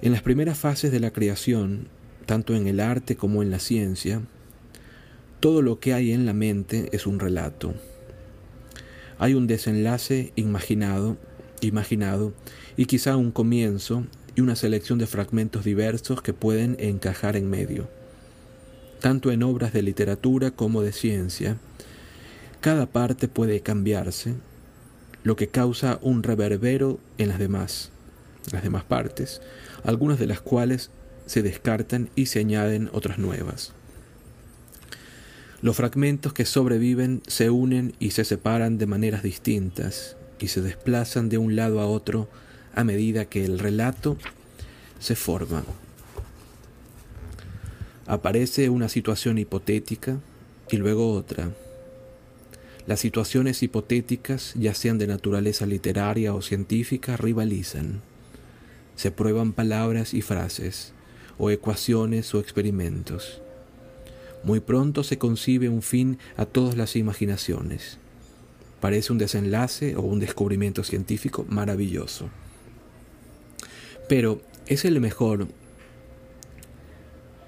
En 0.00 0.10
las 0.10 0.22
primeras 0.22 0.58
fases 0.58 0.90
de 0.90 0.98
la 0.98 1.12
creación, 1.12 1.86
tanto 2.26 2.56
en 2.56 2.66
el 2.66 2.80
arte 2.80 3.14
como 3.14 3.40
en 3.40 3.52
la 3.52 3.60
ciencia, 3.60 4.20
todo 5.38 5.62
lo 5.62 5.78
que 5.78 5.94
hay 5.94 6.10
en 6.10 6.26
la 6.26 6.32
mente 6.32 6.88
es 6.90 7.06
un 7.06 7.20
relato. 7.20 7.74
Hay 9.22 9.34
un 9.34 9.46
desenlace 9.46 10.32
imaginado, 10.34 11.16
imaginado 11.60 12.32
y 12.76 12.86
quizá 12.86 13.16
un 13.16 13.30
comienzo 13.30 14.02
y 14.34 14.40
una 14.40 14.56
selección 14.56 14.98
de 14.98 15.06
fragmentos 15.06 15.62
diversos 15.62 16.22
que 16.22 16.32
pueden 16.32 16.76
encajar 16.80 17.36
en 17.36 17.48
medio. 17.48 17.88
Tanto 18.98 19.30
en 19.30 19.44
obras 19.44 19.72
de 19.72 19.82
literatura 19.82 20.50
como 20.50 20.82
de 20.82 20.90
ciencia, 20.90 21.56
cada 22.60 22.86
parte 22.86 23.28
puede 23.28 23.60
cambiarse, 23.60 24.34
lo 25.22 25.36
que 25.36 25.46
causa 25.46 26.00
un 26.02 26.24
reverbero 26.24 26.98
en 27.16 27.28
las 27.28 27.38
demás, 27.38 27.92
las 28.50 28.64
demás 28.64 28.82
partes, 28.82 29.40
algunas 29.84 30.18
de 30.18 30.26
las 30.26 30.40
cuales 30.40 30.90
se 31.26 31.44
descartan 31.44 32.10
y 32.16 32.26
se 32.26 32.40
añaden 32.40 32.90
otras 32.92 33.18
nuevas. 33.18 33.72
Los 35.62 35.76
fragmentos 35.76 36.32
que 36.32 36.44
sobreviven 36.44 37.22
se 37.28 37.48
unen 37.48 37.94
y 38.00 38.10
se 38.10 38.24
separan 38.24 38.78
de 38.78 38.86
maneras 38.86 39.22
distintas 39.22 40.16
y 40.40 40.48
se 40.48 40.60
desplazan 40.60 41.28
de 41.28 41.38
un 41.38 41.54
lado 41.54 41.80
a 41.80 41.86
otro 41.86 42.28
a 42.74 42.82
medida 42.82 43.26
que 43.26 43.44
el 43.44 43.60
relato 43.60 44.16
se 44.98 45.14
forma. 45.14 45.62
Aparece 48.06 48.70
una 48.70 48.88
situación 48.88 49.38
hipotética 49.38 50.18
y 50.68 50.78
luego 50.78 51.12
otra. 51.12 51.52
Las 52.88 52.98
situaciones 52.98 53.62
hipotéticas, 53.62 54.54
ya 54.56 54.74
sean 54.74 54.98
de 54.98 55.06
naturaleza 55.06 55.64
literaria 55.66 56.34
o 56.34 56.42
científica, 56.42 57.16
rivalizan. 57.16 58.00
Se 58.96 59.12
prueban 59.12 59.52
palabras 59.52 60.12
y 60.12 60.22
frases, 60.22 60.92
o 61.38 61.50
ecuaciones 61.50 62.34
o 62.34 62.40
experimentos. 62.40 63.40
Muy 64.44 64.60
pronto 64.60 65.04
se 65.04 65.18
concibe 65.18 65.68
un 65.68 65.82
fin 65.82 66.18
a 66.36 66.46
todas 66.46 66.76
las 66.76 66.96
imaginaciones. 66.96 67.98
Parece 68.80 69.12
un 69.12 69.18
desenlace 69.18 69.94
o 69.94 70.02
un 70.02 70.18
descubrimiento 70.18 70.82
científico 70.82 71.46
maravilloso. 71.48 72.28
Pero, 74.08 74.42
¿es 74.66 74.84
el 74.84 75.00
mejor? 75.00 75.46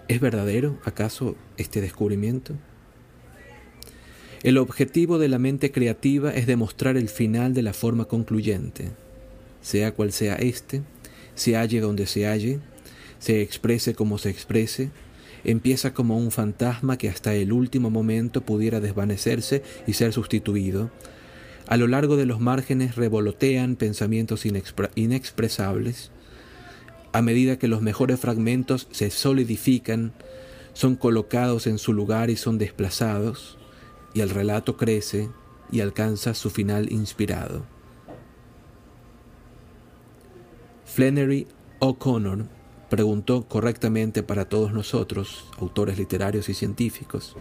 ¿Es 0.07 0.21
verdadero 0.21 0.79
acaso 0.85 1.37
este 1.57 1.81
descubrimiento? 1.81 2.55
El 4.45 4.59
objetivo 4.59 5.19
de 5.19 5.29
la 5.29 5.39
mente 5.39 5.73
creativa 5.73 6.31
es 6.31 6.47
demostrar 6.47 6.97
el 6.97 7.09
final 7.09 7.55
de 7.55 7.63
la 7.63 7.73
forma 7.73 8.05
concluyente, 8.05 8.91
sea 9.63 9.95
cual 9.95 10.13
sea 10.13 10.35
éste, 10.37 10.83
se 11.35 11.57
halle 11.57 11.81
donde 11.81 12.07
se 12.07 12.27
halle, 12.27 12.61
se 13.19 13.41
exprese 13.41 13.95
como 13.95 14.19
se 14.19 14.29
exprese, 14.29 14.91
empieza 15.45 15.95
como 15.95 16.17
un 16.17 16.31
fantasma 16.31 16.99
que 16.99 17.09
hasta 17.09 17.35
el 17.35 17.53
último 17.53 17.91
momento 17.91 18.41
pudiera 18.41 18.81
desvanecerse 18.81 19.63
y 19.87 19.93
ser 19.93 20.13
sustituido. 20.13 20.91
A 21.67 21.77
lo 21.77 21.87
largo 21.87 22.17
de 22.17 22.27
los 22.27 22.41
márgenes 22.41 22.97
revolotean 22.97 23.77
pensamientos 23.77 24.45
inexpresables. 24.95 26.11
A 27.13 27.23
medida 27.23 27.59
que 27.59 27.69
los 27.69 27.81
mejores 27.81 28.21
fragmentos 28.21 28.89
se 28.91 29.11
solidifican, 29.11 30.13
son 30.73 30.97
colocados 30.97 31.67
en 31.67 31.79
su 31.79 31.93
lugar 31.93 32.31
y 32.31 32.37
son 32.37 32.59
desplazados, 32.59 33.59
y 34.13 34.21
el 34.21 34.31
relato 34.31 34.77
crece 34.77 35.29
y 35.71 35.81
alcanza 35.81 36.35
su 36.35 36.51
final 36.51 36.93
inspirado. 36.93 37.65
Flannery 40.85 41.47
O'Connor 41.79 42.47
preguntó 42.95 43.49
correctamente 43.49 44.23
para 44.23 44.45
todos 44.45 44.73
nosotros, 44.73 45.47
autores 45.59 45.99
literarios 45.99 46.49
y 46.49 46.55
científicos, 46.55 47.35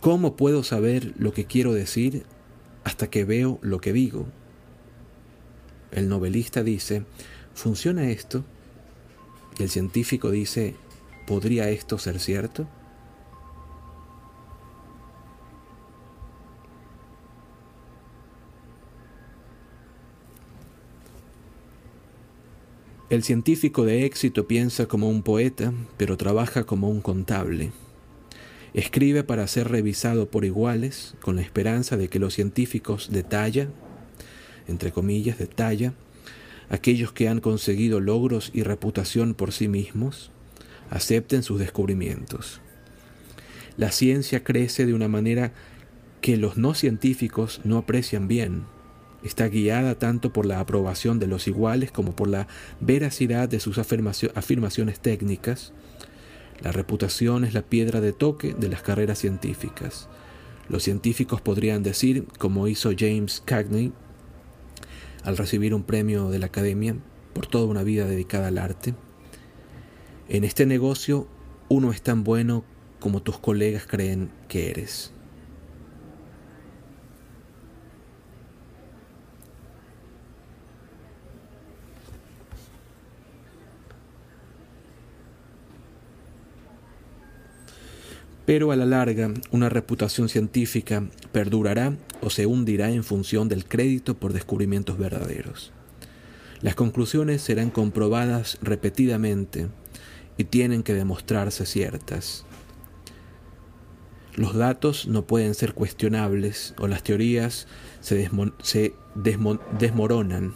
¿cómo 0.00 0.34
puedo 0.34 0.64
saber 0.64 1.14
lo 1.16 1.32
que 1.32 1.44
quiero 1.44 1.72
decir 1.72 2.24
hasta 2.82 3.08
que 3.08 3.24
veo 3.24 3.60
lo 3.62 3.80
que 3.80 3.92
digo? 3.92 4.26
El 5.92 6.08
novelista 6.08 6.64
dice, 6.64 7.04
¿funciona 7.54 8.10
esto? 8.10 8.44
Y 9.56 9.62
el 9.62 9.70
científico 9.70 10.32
dice, 10.32 10.74
¿podría 11.28 11.70
esto 11.70 11.96
ser 11.98 12.18
cierto? 12.18 12.66
El 23.14 23.22
científico 23.22 23.84
de 23.84 24.06
éxito 24.06 24.48
piensa 24.48 24.86
como 24.86 25.08
un 25.08 25.22
poeta, 25.22 25.72
pero 25.96 26.16
trabaja 26.16 26.64
como 26.64 26.88
un 26.88 27.00
contable. 27.00 27.70
Escribe 28.72 29.22
para 29.22 29.46
ser 29.46 29.68
revisado 29.68 30.28
por 30.28 30.44
iguales, 30.44 31.14
con 31.20 31.36
la 31.36 31.42
esperanza 31.42 31.96
de 31.96 32.08
que 32.08 32.18
los 32.18 32.34
científicos 32.34 33.12
de 33.12 33.22
talla, 33.22 33.68
entre 34.66 34.90
comillas, 34.90 35.38
de 35.38 35.46
talla, 35.46 35.94
aquellos 36.68 37.12
que 37.12 37.28
han 37.28 37.38
conseguido 37.38 38.00
logros 38.00 38.50
y 38.52 38.64
reputación 38.64 39.34
por 39.34 39.52
sí 39.52 39.68
mismos, 39.68 40.32
acepten 40.90 41.44
sus 41.44 41.60
descubrimientos. 41.60 42.60
La 43.76 43.92
ciencia 43.92 44.42
crece 44.42 44.86
de 44.86 44.92
una 44.92 45.06
manera 45.06 45.52
que 46.20 46.36
los 46.36 46.56
no 46.56 46.74
científicos 46.74 47.60
no 47.62 47.78
aprecian 47.78 48.26
bien, 48.26 48.64
está 49.24 49.48
guiada 49.48 49.98
tanto 49.98 50.32
por 50.32 50.46
la 50.46 50.60
aprobación 50.60 51.18
de 51.18 51.26
los 51.26 51.48
iguales 51.48 51.90
como 51.90 52.14
por 52.14 52.28
la 52.28 52.46
veracidad 52.80 53.48
de 53.48 53.58
sus 53.58 53.78
afirmaciones 53.78 55.00
técnicas. 55.00 55.72
La 56.62 56.72
reputación 56.72 57.44
es 57.44 57.54
la 57.54 57.62
piedra 57.62 58.00
de 58.00 58.12
toque 58.12 58.54
de 58.54 58.68
las 58.68 58.82
carreras 58.82 59.18
científicas. 59.18 60.08
Los 60.68 60.82
científicos 60.82 61.40
podrían 61.40 61.82
decir, 61.82 62.26
como 62.38 62.68
hizo 62.68 62.90
James 62.96 63.42
Cagney 63.44 63.92
al 65.24 65.36
recibir 65.36 65.74
un 65.74 65.84
premio 65.84 66.30
de 66.30 66.38
la 66.38 66.46
Academia 66.46 66.96
por 67.32 67.46
toda 67.46 67.66
una 67.66 67.82
vida 67.82 68.06
dedicada 68.06 68.48
al 68.48 68.58
arte, 68.58 68.94
en 70.28 70.44
este 70.44 70.66
negocio 70.66 71.28
uno 71.68 71.92
es 71.92 72.02
tan 72.02 72.24
bueno 72.24 72.64
como 73.00 73.22
tus 73.22 73.38
colegas 73.38 73.86
creen 73.86 74.30
que 74.48 74.70
eres. 74.70 75.13
Pero 88.46 88.72
a 88.72 88.76
la 88.76 88.84
larga, 88.84 89.32
una 89.50 89.68
reputación 89.68 90.28
científica 90.28 91.08
perdurará 91.32 91.96
o 92.20 92.30
se 92.30 92.46
hundirá 92.46 92.90
en 92.90 93.04
función 93.04 93.48
del 93.48 93.64
crédito 93.64 94.14
por 94.14 94.32
descubrimientos 94.32 94.98
verdaderos. 94.98 95.72
Las 96.60 96.74
conclusiones 96.74 97.42
serán 97.42 97.70
comprobadas 97.70 98.58
repetidamente 98.62 99.68
y 100.36 100.44
tienen 100.44 100.82
que 100.82 100.94
demostrarse 100.94 101.66
ciertas. 101.66 102.44
Los 104.36 104.54
datos 104.54 105.06
no 105.06 105.26
pueden 105.26 105.54
ser 105.54 105.74
cuestionables 105.74 106.74
o 106.78 106.88
las 106.88 107.04
teorías 107.04 107.68
se, 108.00 108.94
desmoronan. 109.14 110.54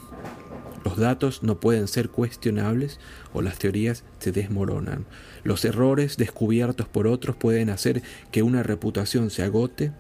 Los 0.85 0.97
datos 0.97 1.43
no 1.43 1.61
pueden 1.61 1.89
ser 1.89 2.09
cuestionables 2.09 3.01
o 3.33 3.43
las 3.43 3.59
teorías 3.59 4.05
se 4.19 4.33
desmoronan. 4.33 5.07
Los 5.45 5.65
errores 5.65 6.17
descubiertos 6.17 6.89
por 6.89 7.07
otros 7.07 7.37
pueden 7.37 7.71
hacer 7.71 8.03
que 8.31 8.43
una 8.43 8.63
reputación 8.63 9.31
se 9.31 9.43
agote. 9.43 9.93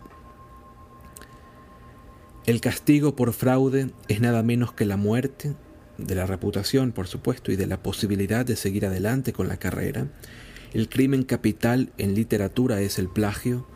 El 2.47 2.61
castigo 2.61 3.17
por 3.17 3.33
fraude 3.33 3.91
es 4.09 4.21
nada 4.21 4.43
menos 4.43 4.73
que 4.73 4.87
la 4.87 4.97
muerte 4.97 5.55
de 5.99 6.14
la 6.14 6.27
reputación, 6.27 6.93
por 6.93 7.09
supuesto, 7.09 7.53
y 7.53 7.57
de 7.57 7.67
la 7.67 7.83
posibilidad 7.83 8.47
de 8.47 8.57
seguir 8.57 8.87
adelante 8.87 9.33
con 9.33 9.49
la 9.49 9.59
carrera. 9.59 10.07
El 10.73 10.88
crimen 10.88 11.25
capital 11.25 11.93
en 11.99 12.14
literatura 12.14 12.81
es 12.81 12.99
el 12.99 13.09
plagio, 13.09 13.67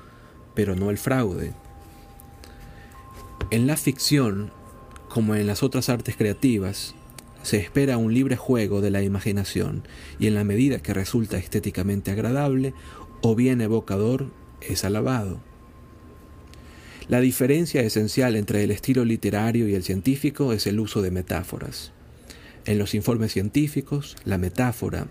pero 0.54 0.76
no 0.76 0.90
el 0.90 0.98
fraude. 0.98 1.52
En 3.50 3.66
la 3.66 3.76
ficción, 3.76 4.52
como 5.12 5.34
en 5.34 5.46
las 5.46 5.62
otras 5.62 5.90
artes 5.90 6.16
creativas, 6.16 6.94
se 7.42 7.58
espera 7.58 7.98
un 7.98 8.14
libre 8.14 8.36
juego 8.36 8.80
de 8.80 8.90
la 8.90 9.02
imaginación 9.02 9.86
y 10.18 10.26
en 10.26 10.34
la 10.34 10.42
medida 10.42 10.78
que 10.78 10.94
resulta 10.94 11.36
estéticamente 11.36 12.10
agradable 12.10 12.72
o 13.20 13.34
bien 13.34 13.60
evocador, 13.60 14.30
es 14.62 14.84
alabado. 14.84 15.40
La 17.08 17.20
diferencia 17.20 17.82
esencial 17.82 18.36
entre 18.36 18.64
el 18.64 18.70
estilo 18.70 19.04
literario 19.04 19.68
y 19.68 19.74
el 19.74 19.82
científico 19.82 20.54
es 20.54 20.66
el 20.66 20.80
uso 20.80 21.02
de 21.02 21.10
metáforas. 21.10 21.92
En 22.64 22.78
los 22.78 22.94
informes 22.94 23.32
científicos, 23.32 24.16
la 24.24 24.38
metáfora 24.38 25.08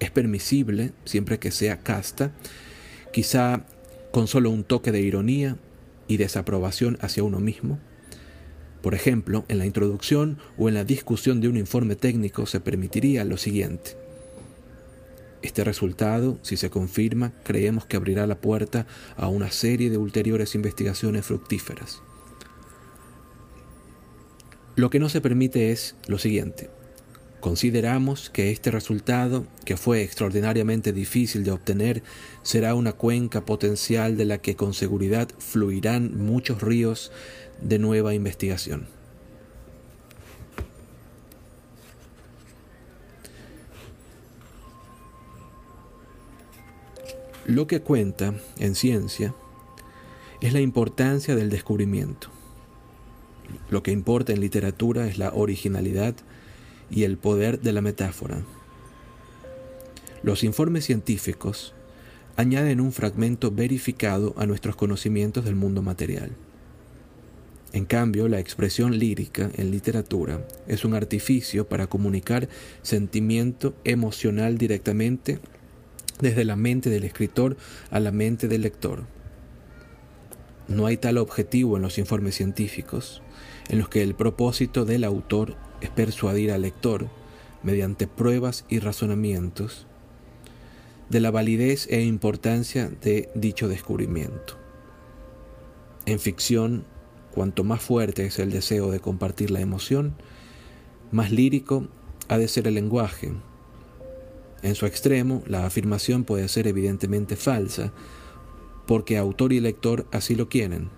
es 0.00 0.10
permisible 0.10 0.92
siempre 1.06 1.38
que 1.38 1.50
sea 1.50 1.78
casta, 1.78 2.32
quizá 3.10 3.64
con 4.12 4.26
solo 4.26 4.50
un 4.50 4.64
toque 4.64 4.92
de 4.92 5.00
ironía 5.00 5.56
y 6.08 6.18
desaprobación 6.18 6.98
hacia 7.00 7.22
uno 7.22 7.40
mismo. 7.40 7.78
Por 8.82 8.94
ejemplo, 8.94 9.44
en 9.48 9.58
la 9.58 9.66
introducción 9.66 10.38
o 10.56 10.68
en 10.68 10.74
la 10.74 10.84
discusión 10.84 11.40
de 11.40 11.48
un 11.48 11.56
informe 11.56 11.96
técnico 11.96 12.46
se 12.46 12.60
permitiría 12.60 13.24
lo 13.24 13.36
siguiente. 13.36 13.96
Este 15.42 15.64
resultado, 15.64 16.38
si 16.42 16.56
se 16.56 16.70
confirma, 16.70 17.32
creemos 17.44 17.86
que 17.86 17.96
abrirá 17.96 18.26
la 18.26 18.40
puerta 18.40 18.86
a 19.16 19.28
una 19.28 19.50
serie 19.50 19.90
de 19.90 19.98
ulteriores 19.98 20.54
investigaciones 20.54 21.24
fructíferas. 21.24 22.02
Lo 24.76 24.90
que 24.90 24.98
no 24.98 25.08
se 25.08 25.20
permite 25.20 25.72
es 25.72 25.96
lo 26.06 26.18
siguiente. 26.18 26.70
Consideramos 27.40 28.28
que 28.28 28.50
este 28.50 28.70
resultado, 28.70 29.46
que 29.64 29.78
fue 29.78 30.02
extraordinariamente 30.02 30.92
difícil 30.92 31.42
de 31.42 31.50
obtener, 31.50 32.02
será 32.42 32.74
una 32.74 32.92
cuenca 32.92 33.46
potencial 33.46 34.18
de 34.18 34.26
la 34.26 34.38
que 34.38 34.56
con 34.56 34.74
seguridad 34.74 35.28
fluirán 35.38 36.18
muchos 36.18 36.60
ríos 36.60 37.10
de 37.62 37.78
nueva 37.78 38.14
investigación. 38.14 38.86
Lo 47.46 47.66
que 47.66 47.80
cuenta 47.80 48.34
en 48.58 48.74
ciencia 48.74 49.34
es 50.40 50.52
la 50.52 50.60
importancia 50.60 51.34
del 51.34 51.50
descubrimiento. 51.50 52.28
Lo 53.70 53.82
que 53.82 53.90
importa 53.90 54.32
en 54.32 54.40
literatura 54.40 55.06
es 55.06 55.18
la 55.18 55.32
originalidad 55.34 56.14
y 56.90 57.04
el 57.04 57.18
poder 57.18 57.60
de 57.60 57.72
la 57.72 57.80
metáfora. 57.80 58.42
Los 60.22 60.44
informes 60.44 60.84
científicos 60.84 61.74
añaden 62.36 62.80
un 62.80 62.92
fragmento 62.92 63.50
verificado 63.50 64.34
a 64.36 64.46
nuestros 64.46 64.76
conocimientos 64.76 65.44
del 65.44 65.56
mundo 65.56 65.82
material. 65.82 66.30
En 67.72 67.84
cambio, 67.84 68.26
la 68.26 68.40
expresión 68.40 68.98
lírica 68.98 69.50
en 69.56 69.70
literatura 69.70 70.44
es 70.66 70.84
un 70.84 70.94
artificio 70.94 71.68
para 71.68 71.86
comunicar 71.86 72.48
sentimiento 72.82 73.74
emocional 73.84 74.58
directamente 74.58 75.38
desde 76.20 76.44
la 76.44 76.56
mente 76.56 76.90
del 76.90 77.04
escritor 77.04 77.56
a 77.90 78.00
la 78.00 78.10
mente 78.10 78.48
del 78.48 78.62
lector. 78.62 79.04
No 80.66 80.86
hay 80.86 80.96
tal 80.96 81.18
objetivo 81.18 81.76
en 81.76 81.82
los 81.82 81.98
informes 81.98 82.34
científicos, 82.34 83.22
en 83.68 83.78
los 83.78 83.88
que 83.88 84.02
el 84.02 84.14
propósito 84.14 84.84
del 84.84 85.04
autor 85.04 85.56
es 85.80 85.90
persuadir 85.90 86.52
al 86.52 86.62
lector, 86.62 87.08
mediante 87.62 88.06
pruebas 88.06 88.64
y 88.68 88.78
razonamientos, 88.78 89.86
de 91.08 91.20
la 91.20 91.30
validez 91.30 91.86
e 91.90 92.02
importancia 92.02 92.88
de 92.88 93.28
dicho 93.34 93.68
descubrimiento. 93.68 94.56
En 96.06 96.18
ficción, 96.18 96.84
cuanto 97.34 97.64
más 97.64 97.80
fuerte 97.80 98.26
es 98.26 98.38
el 98.38 98.50
deseo 98.50 98.90
de 98.90 99.00
compartir 99.00 99.50
la 99.50 99.60
emoción, 99.60 100.14
más 101.10 101.30
lírico 101.30 101.88
ha 102.28 102.38
de 102.38 102.48
ser 102.48 102.68
el 102.68 102.74
lenguaje. 102.74 103.32
En 104.62 104.74
su 104.74 104.86
extremo, 104.86 105.42
la 105.46 105.66
afirmación 105.66 106.24
puede 106.24 106.48
ser 106.48 106.66
evidentemente 106.66 107.36
falsa, 107.36 107.92
porque 108.86 109.16
autor 109.16 109.52
y 109.52 109.60
lector 109.60 110.06
así 110.12 110.34
lo 110.34 110.48
quieren. 110.48 110.90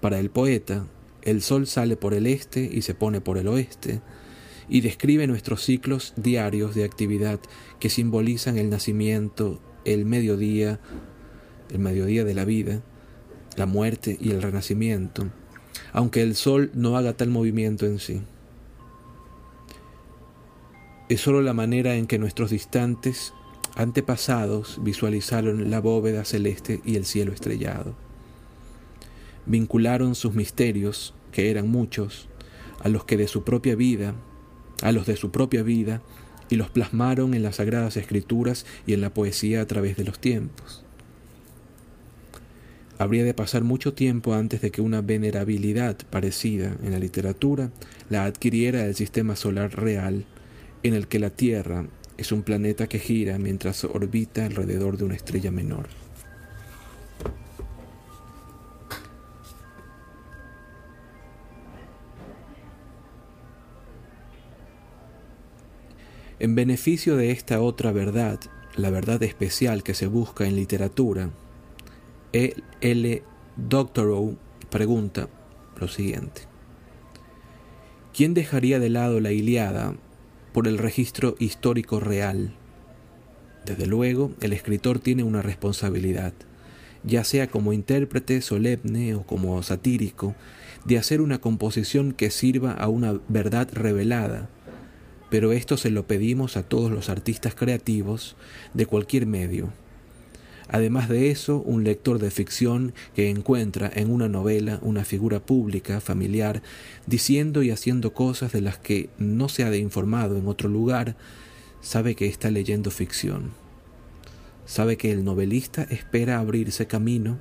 Para 0.00 0.18
el 0.18 0.30
poeta, 0.30 0.86
el 1.22 1.42
sol 1.42 1.66
sale 1.66 1.96
por 1.96 2.14
el 2.14 2.26
este 2.26 2.68
y 2.72 2.82
se 2.82 2.94
pone 2.94 3.20
por 3.20 3.38
el 3.38 3.48
oeste, 3.48 4.00
y 4.68 4.80
describe 4.80 5.26
nuestros 5.26 5.62
ciclos 5.62 6.14
diarios 6.16 6.74
de 6.74 6.84
actividad 6.84 7.40
que 7.80 7.90
simbolizan 7.90 8.56
el 8.56 8.70
nacimiento, 8.70 9.60
el 9.84 10.06
mediodía, 10.06 10.80
el 11.70 11.78
mediodía 11.78 12.24
de 12.24 12.34
la 12.34 12.44
vida, 12.44 12.82
la 13.56 13.66
muerte 13.66 14.16
y 14.20 14.30
el 14.30 14.42
renacimiento, 14.42 15.28
aunque 15.92 16.22
el 16.22 16.34
sol 16.34 16.70
no 16.74 16.96
haga 16.96 17.14
tal 17.14 17.30
movimiento 17.30 17.86
en 17.86 17.98
sí. 17.98 18.22
Es 21.08 21.20
sólo 21.20 21.42
la 21.42 21.52
manera 21.52 21.96
en 21.96 22.06
que 22.06 22.18
nuestros 22.18 22.50
distantes 22.50 23.34
antepasados 23.76 24.78
visualizaron 24.82 25.70
la 25.70 25.80
bóveda 25.80 26.24
celeste 26.24 26.80
y 26.84 26.96
el 26.96 27.04
cielo 27.04 27.32
estrellado 27.32 27.94
vincularon 29.46 30.14
sus 30.14 30.34
misterios, 30.34 31.14
que 31.32 31.50
eran 31.50 31.68
muchos, 31.68 32.28
a 32.80 32.88
los 32.88 33.04
que 33.04 33.16
de 33.16 33.28
su 33.28 33.44
propia 33.44 33.74
vida, 33.74 34.14
a 34.82 34.92
los 34.92 35.06
de 35.06 35.16
su 35.16 35.30
propia 35.30 35.62
vida, 35.62 36.02
y 36.50 36.56
los 36.56 36.70
plasmaron 36.70 37.34
en 37.34 37.42
las 37.42 37.56
sagradas 37.56 37.96
escrituras 37.96 38.66
y 38.86 38.92
en 38.92 39.00
la 39.00 39.12
poesía 39.12 39.62
a 39.62 39.66
través 39.66 39.96
de 39.96 40.04
los 40.04 40.18
tiempos. 40.18 40.83
Habría 42.96 43.24
de 43.24 43.34
pasar 43.34 43.64
mucho 43.64 43.92
tiempo 43.92 44.34
antes 44.34 44.60
de 44.60 44.70
que 44.70 44.80
una 44.80 45.00
venerabilidad 45.00 45.96
parecida 46.10 46.76
en 46.82 46.92
la 46.92 46.98
literatura 46.98 47.70
la 48.08 48.24
adquiriera 48.24 48.86
el 48.86 48.94
sistema 48.94 49.34
solar 49.34 49.74
real, 49.74 50.24
en 50.84 50.94
el 50.94 51.08
que 51.08 51.18
la 51.18 51.30
Tierra 51.30 51.86
es 52.16 52.30
un 52.30 52.42
planeta 52.42 52.86
que 52.86 53.00
gira 53.00 53.38
mientras 53.38 53.84
orbita 53.84 54.46
alrededor 54.46 54.96
de 54.96 55.04
una 55.04 55.16
estrella 55.16 55.50
menor. 55.50 55.88
En 66.38 66.54
beneficio 66.54 67.16
de 67.16 67.30
esta 67.30 67.60
otra 67.60 67.90
verdad, 67.90 68.38
la 68.76 68.90
verdad 68.90 69.22
especial 69.22 69.82
que 69.82 69.94
se 69.94 70.06
busca 70.06 70.46
en 70.46 70.56
literatura, 70.56 71.30
e. 72.34 72.56
L. 72.80 73.22
Doctorow 73.56 74.36
pregunta 74.68 75.28
lo 75.78 75.86
siguiente. 75.86 76.42
¿Quién 78.12 78.34
dejaría 78.34 78.80
de 78.80 78.90
lado 78.90 79.20
la 79.20 79.30
Iliada 79.30 79.94
por 80.52 80.66
el 80.66 80.78
registro 80.78 81.36
histórico 81.38 82.00
real? 82.00 82.52
Desde 83.64 83.86
luego, 83.86 84.32
el 84.40 84.52
escritor 84.52 84.98
tiene 84.98 85.22
una 85.22 85.42
responsabilidad, 85.42 86.32
ya 87.04 87.22
sea 87.22 87.46
como 87.46 87.72
intérprete 87.72 88.40
solemne 88.40 89.14
o 89.14 89.22
como 89.22 89.62
satírico, 89.62 90.34
de 90.84 90.98
hacer 90.98 91.20
una 91.20 91.38
composición 91.38 92.12
que 92.12 92.30
sirva 92.30 92.72
a 92.72 92.88
una 92.88 93.20
verdad 93.28 93.68
revelada, 93.72 94.50
pero 95.30 95.52
esto 95.52 95.76
se 95.76 95.90
lo 95.90 96.08
pedimos 96.08 96.56
a 96.56 96.64
todos 96.64 96.90
los 96.90 97.08
artistas 97.08 97.54
creativos 97.54 98.34
de 98.74 98.86
cualquier 98.86 99.24
medio. 99.24 99.83
Además 100.74 101.08
de 101.08 101.30
eso, 101.30 101.58
un 101.58 101.84
lector 101.84 102.18
de 102.18 102.32
ficción 102.32 102.94
que 103.14 103.30
encuentra 103.30 103.88
en 103.94 104.10
una 104.10 104.28
novela 104.28 104.80
una 104.82 105.04
figura 105.04 105.38
pública, 105.38 106.00
familiar, 106.00 106.62
diciendo 107.06 107.62
y 107.62 107.70
haciendo 107.70 108.12
cosas 108.12 108.50
de 108.50 108.60
las 108.60 108.78
que 108.78 109.08
no 109.16 109.48
se 109.48 109.62
ha 109.62 109.70
de 109.70 109.78
informado 109.78 110.36
en 110.36 110.48
otro 110.48 110.68
lugar, 110.68 111.14
sabe 111.80 112.16
que 112.16 112.26
está 112.26 112.50
leyendo 112.50 112.90
ficción. 112.90 113.52
sabe 114.66 114.96
que 114.96 115.12
el 115.12 115.24
novelista 115.24 115.84
espera 115.84 116.40
abrirse 116.40 116.88
camino, 116.88 117.38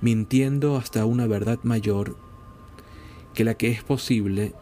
mintiendo 0.00 0.76
hasta 0.76 1.06
una 1.06 1.26
verdad 1.26 1.58
mayor 1.64 2.16
que 3.34 3.42
la 3.42 3.54
que 3.54 3.72
es 3.72 3.82
posible 3.82 4.52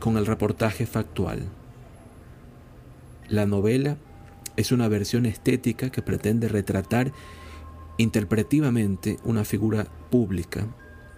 con 0.00 0.16
el 0.16 0.26
reportaje 0.26 0.84
factual. 0.84 1.44
La 3.28 3.46
novela 3.46 3.98
es 4.60 4.72
una 4.72 4.88
versión 4.88 5.26
estética 5.26 5.90
que 5.90 6.02
pretende 6.02 6.48
retratar 6.48 7.12
interpretivamente 7.98 9.18
una 9.24 9.44
figura 9.44 9.84
pública 10.10 10.66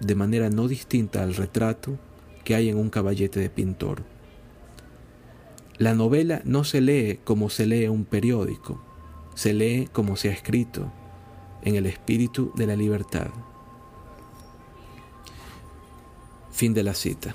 de 0.01 0.15
manera 0.15 0.51
no 0.51 0.69
distinta 0.69 1.23
al 1.23 1.35
retrato 1.35 1.99
que 2.45 2.55
hay 2.55 2.69
en 2.69 2.77
un 2.77 2.91
caballete 2.91 3.41
de 3.41 3.51
pintor. 3.51 4.03
La 5.79 5.95
novela 5.95 6.43
no 6.45 6.65
se 6.65 6.81
lee 6.81 7.21
como 7.25 7.51
se 7.51 7.67
lee 7.67 7.89
un 7.89 8.05
periódico, 8.05 8.83
se 9.35 9.55
lee 9.55 9.89
como 9.93 10.17
se 10.17 10.29
ha 10.29 10.33
escrito, 10.33 10.93
en 11.63 11.77
el 11.77 11.87
espíritu 11.87 12.53
de 12.57 12.67
la 12.67 12.77
libertad. 12.77 13.29
Fin 16.51 16.75
de 16.75 16.83
la 16.83 16.95
cita. 16.95 17.35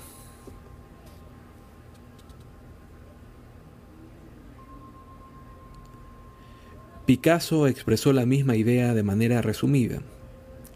Picasso 7.08 7.66
expresó 7.66 8.12
la 8.12 8.26
misma 8.26 8.56
idea 8.56 8.92
de 8.92 9.02
manera 9.02 9.40
resumida. 9.40 10.02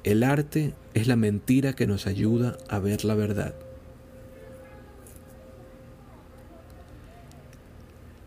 El 0.02 0.22
arte 0.22 0.72
es 0.94 1.06
la 1.06 1.14
mentira 1.14 1.74
que 1.74 1.86
nos 1.86 2.06
ayuda 2.06 2.56
a 2.70 2.78
ver 2.78 3.04
la 3.04 3.14
verdad. 3.14 3.54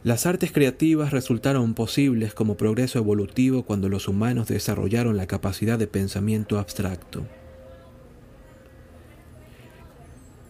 Las 0.03 0.27
artes 0.27 0.51
creativas 0.51 1.09
resultaron 1.09 1.73
posibles 1.73 2.35
como 2.35 2.57
progreso 2.57 2.99
evolutivo 2.99 3.63
cuando 3.63 3.89
los 3.89 4.07
humanos 4.07 4.49
desarrollaron 4.49 5.17
la 5.17 5.25
capacidad 5.25 5.79
de 5.79 5.87
pensamiento 5.87 6.59
abstracto. 6.59 7.25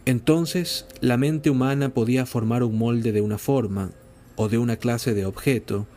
Entonces, 0.05 0.87
la 0.99 1.15
mente 1.15 1.49
humana 1.49 1.93
podía 1.93 2.25
formar 2.25 2.63
un 2.63 2.77
molde 2.77 3.13
de 3.13 3.21
una 3.21 3.37
forma, 3.37 3.91
o 4.35 4.49
de 4.49 4.57
una 4.57 4.75
clase 4.75 5.13
de 5.13 5.25
objeto, 5.25 5.87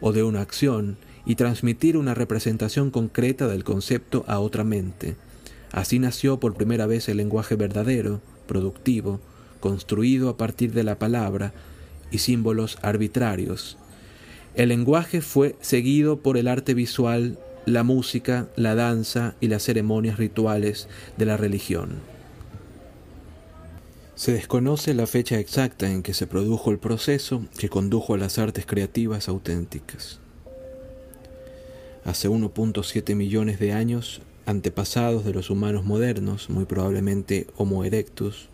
o 0.00 0.12
de 0.12 0.22
una 0.22 0.42
acción, 0.42 0.96
y 1.28 1.36
transmitir 1.36 1.96
una 1.96 2.14
representación 2.14 2.90
concreta 2.90 3.46
del 3.46 3.62
concepto 3.62 4.24
a 4.26 4.40
otra 4.40 4.64
mente. 4.64 5.14
Así 5.70 6.00
nació 6.00 6.40
por 6.40 6.54
primera 6.54 6.86
vez 6.86 7.08
el 7.08 7.18
lenguaje 7.18 7.54
verdadero, 7.54 8.20
productivo, 8.48 9.20
construido 9.60 10.30
a 10.30 10.36
partir 10.36 10.72
de 10.72 10.82
la 10.82 10.98
palabra, 10.98 11.52
y 12.10 12.18
símbolos 12.18 12.78
arbitrarios. 12.82 13.76
El 14.54 14.70
lenguaje 14.70 15.20
fue 15.20 15.56
seguido 15.60 16.20
por 16.20 16.36
el 16.36 16.48
arte 16.48 16.74
visual, 16.74 17.38
la 17.66 17.82
música, 17.82 18.48
la 18.56 18.74
danza 18.74 19.34
y 19.40 19.48
las 19.48 19.62
ceremonias 19.62 20.16
rituales 20.16 20.88
de 21.16 21.26
la 21.26 21.36
religión. 21.36 21.96
Se 24.14 24.32
desconoce 24.32 24.94
la 24.94 25.06
fecha 25.06 25.38
exacta 25.38 25.90
en 25.90 26.02
que 26.02 26.14
se 26.14 26.26
produjo 26.26 26.70
el 26.70 26.78
proceso 26.78 27.44
que 27.56 27.68
condujo 27.68 28.14
a 28.14 28.18
las 28.18 28.38
artes 28.38 28.66
creativas 28.66 29.28
auténticas. 29.28 30.20
Hace 32.08 32.30
1.7 32.30 33.14
millones 33.14 33.58
de 33.58 33.74
años, 33.74 34.22
antepasados 34.46 35.26
de 35.26 35.34
los 35.34 35.50
humanos 35.50 35.84
modernos, 35.84 36.48
muy 36.48 36.64
probablemente 36.64 37.46
Homo 37.58 37.84
erectus, 37.84 38.48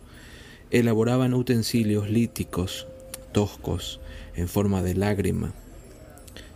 elaboraban 0.72 1.34
utensilios 1.34 2.10
líticos 2.10 2.88
toscos 3.30 4.00
en 4.34 4.48
forma 4.48 4.82
de 4.82 4.94
lágrima. 4.94 5.54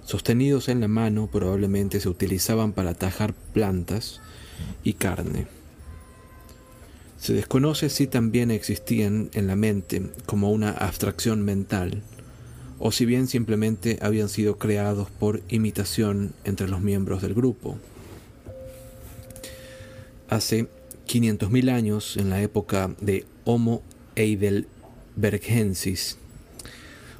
Sostenidos 0.05 0.69
en 0.69 0.81
la 0.81 0.89
mano 0.89 1.29
probablemente 1.29 2.01
se 2.01 2.09
utilizaban 2.09 2.73
para 2.73 2.95
tajar 2.95 3.33
plantas 3.33 4.21
y 4.83 4.95
carne. 4.95 5.47
Se 7.17 7.33
desconoce 7.33 7.91
si 7.91 8.09
también 8.09 8.51
existían 8.51 9.31
en 9.35 9.47
la 9.47 9.55
mente 9.55 10.03
como 10.27 10.51
una 10.51 10.71
abstracción 10.73 11.43
mental, 11.45 12.03
o 12.79 12.93
si 12.93 13.07
bien 13.07 13.27
simplemente 13.27 13.99
habían 14.01 14.29
sido 14.29 14.59
creados 14.59 15.11
por 15.11 15.43
imitación 15.49 16.33
entre 16.45 16.69
los 16.69 16.81
miembros 16.81 17.23
del 17.23 17.35
grupo. 17.35 17.79
Hace 20.29 20.69
500.000 21.07 21.71
años, 21.71 22.17
en 22.17 22.31
la 22.31 22.43
época 22.43 22.95
de 23.01 23.25
Homo 23.45 23.83
heidelbergensis, 24.15 26.19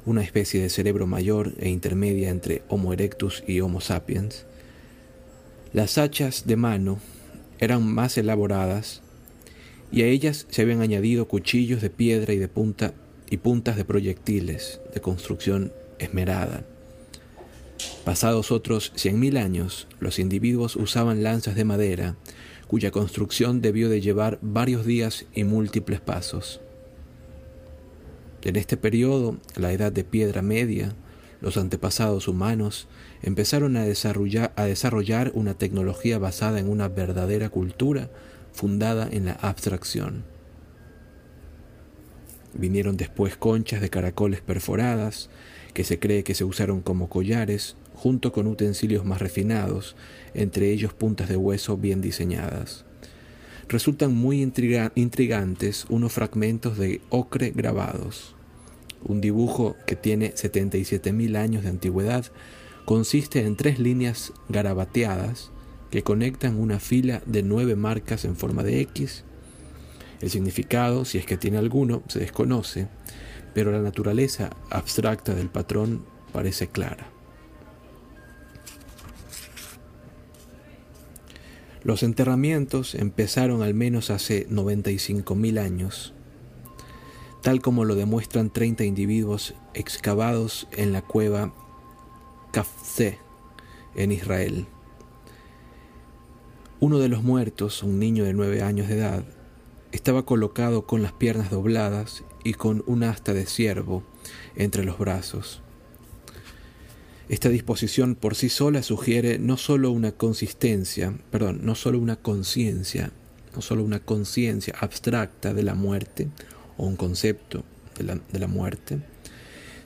una 0.05 0.23
especie 0.23 0.61
de 0.61 0.69
cerebro 0.69 1.07
mayor 1.07 1.53
e 1.59 1.69
intermedia 1.69 2.29
entre 2.29 2.61
Homo 2.69 2.93
erectus 2.93 3.43
y 3.47 3.61
Homo 3.61 3.81
sapiens. 3.81 4.45
Las 5.73 5.97
hachas 5.97 6.45
de 6.45 6.55
mano 6.55 6.99
eran 7.59 7.85
más 7.85 8.17
elaboradas 8.17 9.01
y 9.91 10.03
a 10.03 10.07
ellas 10.07 10.45
se 10.49 10.61
habían 10.61 10.81
añadido 10.81 11.27
cuchillos 11.27 11.81
de 11.81 11.89
piedra 11.89 12.33
y 12.33 12.37
de 12.37 12.47
punta 12.47 12.93
y 13.29 13.37
puntas 13.37 13.77
de 13.77 13.85
proyectiles 13.85 14.81
de 14.93 15.01
construcción 15.01 15.71
esmerada. 15.99 16.63
Pasados 18.03 18.51
otros 18.51 18.91
cien 18.95 19.19
mil 19.19 19.37
años, 19.37 19.87
los 19.99 20.19
individuos 20.19 20.75
usaban 20.75 21.23
lanzas 21.23 21.55
de 21.55 21.65
madera, 21.65 22.15
cuya 22.67 22.91
construcción 22.91 23.61
debió 23.61 23.89
de 23.89 24.01
llevar 24.01 24.39
varios 24.41 24.85
días 24.85 25.25
y 25.33 25.43
múltiples 25.43 26.01
pasos. 26.01 26.61
En 28.41 28.55
este 28.55 28.77
periodo, 28.77 29.37
la 29.55 29.73
edad 29.73 29.91
de 29.91 30.03
piedra 30.03 30.41
media, 30.41 30.95
los 31.41 31.57
antepasados 31.57 32.27
humanos 32.27 32.87
empezaron 33.21 33.75
a 33.77 33.83
desarrollar, 33.83 34.53
a 34.55 34.65
desarrollar 34.65 35.31
una 35.33 35.53
tecnología 35.53 36.19
basada 36.19 36.59
en 36.59 36.69
una 36.69 36.87
verdadera 36.87 37.49
cultura 37.49 38.09
fundada 38.51 39.07
en 39.09 39.25
la 39.25 39.33
abstracción. 39.33 40.23
Vinieron 42.53 42.97
después 42.97 43.37
conchas 43.37 43.81
de 43.81 43.89
caracoles 43.89 44.41
perforadas, 44.41 45.29
que 45.73 45.83
se 45.83 45.99
cree 45.99 46.23
que 46.23 46.35
se 46.35 46.43
usaron 46.43 46.81
como 46.81 47.09
collares, 47.09 47.75
junto 47.93 48.31
con 48.31 48.47
utensilios 48.47 49.05
más 49.05 49.21
refinados, 49.21 49.95
entre 50.33 50.71
ellos 50.71 50.93
puntas 50.93 51.29
de 51.29 51.37
hueso 51.37 51.77
bien 51.77 52.01
diseñadas 52.01 52.85
resultan 53.69 54.15
muy 54.15 54.41
intrigantes 54.41 55.85
unos 55.89 56.11
fragmentos 56.11 56.77
de 56.77 57.01
ocre 57.09 57.51
grabados. 57.51 58.35
Un 59.03 59.21
dibujo 59.21 59.77
que 59.85 59.95
tiene 59.95 60.33
77.000 60.33 61.37
años 61.37 61.63
de 61.63 61.69
antigüedad 61.69 62.25
consiste 62.85 63.45
en 63.45 63.55
tres 63.55 63.79
líneas 63.79 64.33
garabateadas 64.49 65.51
que 65.91 66.03
conectan 66.03 66.59
una 66.59 66.79
fila 66.79 67.21
de 67.25 67.43
nueve 67.43 67.75
marcas 67.75 68.25
en 68.25 68.35
forma 68.35 68.63
de 68.63 68.81
X. 68.81 69.23
El 70.21 70.29
significado, 70.29 71.05
si 71.05 71.17
es 71.17 71.25
que 71.25 71.37
tiene 71.37 71.57
alguno, 71.57 72.03
se 72.07 72.19
desconoce, 72.19 72.87
pero 73.53 73.71
la 73.71 73.79
naturaleza 73.79 74.49
abstracta 74.69 75.33
del 75.33 75.49
patrón 75.49 76.05
parece 76.33 76.67
clara. 76.67 77.09
Los 81.83 82.03
enterramientos 82.03 82.93
empezaron 82.93 83.61
al 83.61 83.73
menos 83.73 84.09
hace 84.09 84.47
95.000 84.49 85.59
años, 85.59 86.13
tal 87.41 87.61
como 87.61 87.85
lo 87.85 87.95
demuestran 87.95 88.49
30 88.49 88.83
individuos 88.83 89.55
excavados 89.73 90.67
en 90.73 90.91
la 90.91 91.01
cueva 91.01 91.53
Kafze 92.51 93.17
en 93.95 94.11
Israel. 94.11 94.67
Uno 96.81 96.99
de 96.99 97.07
los 97.07 97.23
muertos, 97.23 97.81
un 97.81 97.97
niño 97.97 98.25
de 98.25 98.33
9 98.33 98.61
años 98.61 98.89
de 98.89 98.95
edad, 98.95 99.23
estaba 99.91 100.25
colocado 100.25 100.85
con 100.85 101.01
las 101.01 101.13
piernas 101.13 101.49
dobladas 101.49 102.23
y 102.43 102.53
con 102.53 102.83
un 102.85 103.03
asta 103.03 103.33
de 103.33 103.45
ciervo 103.45 104.03
entre 104.55 104.83
los 104.83 104.97
brazos. 104.97 105.61
Esta 107.27 107.49
disposición 107.49 108.15
por 108.15 108.35
sí 108.35 108.49
sola 108.49 108.81
sugiere 108.81 109.37
no 109.37 109.57
solo 109.57 109.91
una 109.91 110.11
consistencia, 110.11 111.13
perdón, 111.29 111.59
no 111.63 111.75
solo 111.75 111.99
una 111.99 112.15
conciencia, 112.15 113.11
no 113.55 113.61
solo 113.61 113.83
una 113.83 113.99
conciencia 113.99 114.73
abstracta 114.79 115.53
de 115.53 115.63
la 115.63 115.75
muerte 115.75 116.27
o 116.77 116.85
un 116.87 116.95
concepto 116.95 117.63
de 117.97 118.03
la, 118.03 118.15
de 118.15 118.39
la 118.39 118.47
muerte, 118.47 118.99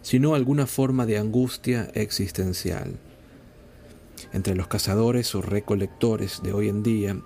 sino 0.01 0.35
alguna 0.35 0.67
forma 0.67 1.05
de 1.05 1.17
angustia 1.17 1.91
existencial. 1.95 2.97
Entre 4.31 4.55
los 4.55 4.67
cazadores 4.67 5.35
o 5.35 5.41
recolectores 5.41 6.41
de 6.43 6.53
hoy 6.53 6.69
en 6.69 6.81
día, 6.81 7.17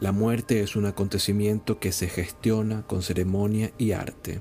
la 0.00 0.12
muerte 0.12 0.60
es 0.60 0.76
un 0.76 0.86
acontecimiento 0.86 1.80
que 1.80 1.90
se 1.90 2.08
gestiona 2.08 2.82
con 2.82 3.02
ceremonia 3.02 3.72
y 3.78 3.92
arte. 3.92 4.40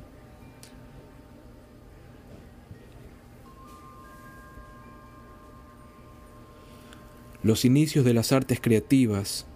Los 7.41 7.65
inicios 7.65 8.05
de 8.05 8.13
las 8.13 8.31
artes 8.31 8.59
creativas, 8.61 9.47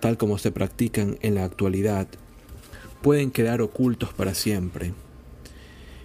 tal 0.00 0.16
como 0.16 0.38
se 0.38 0.50
practican 0.50 1.18
en 1.20 1.34
la 1.34 1.44
actualidad, 1.44 2.08
pueden 3.02 3.30
quedar 3.30 3.60
ocultos 3.60 4.14
para 4.14 4.34
siempre, 4.34 4.94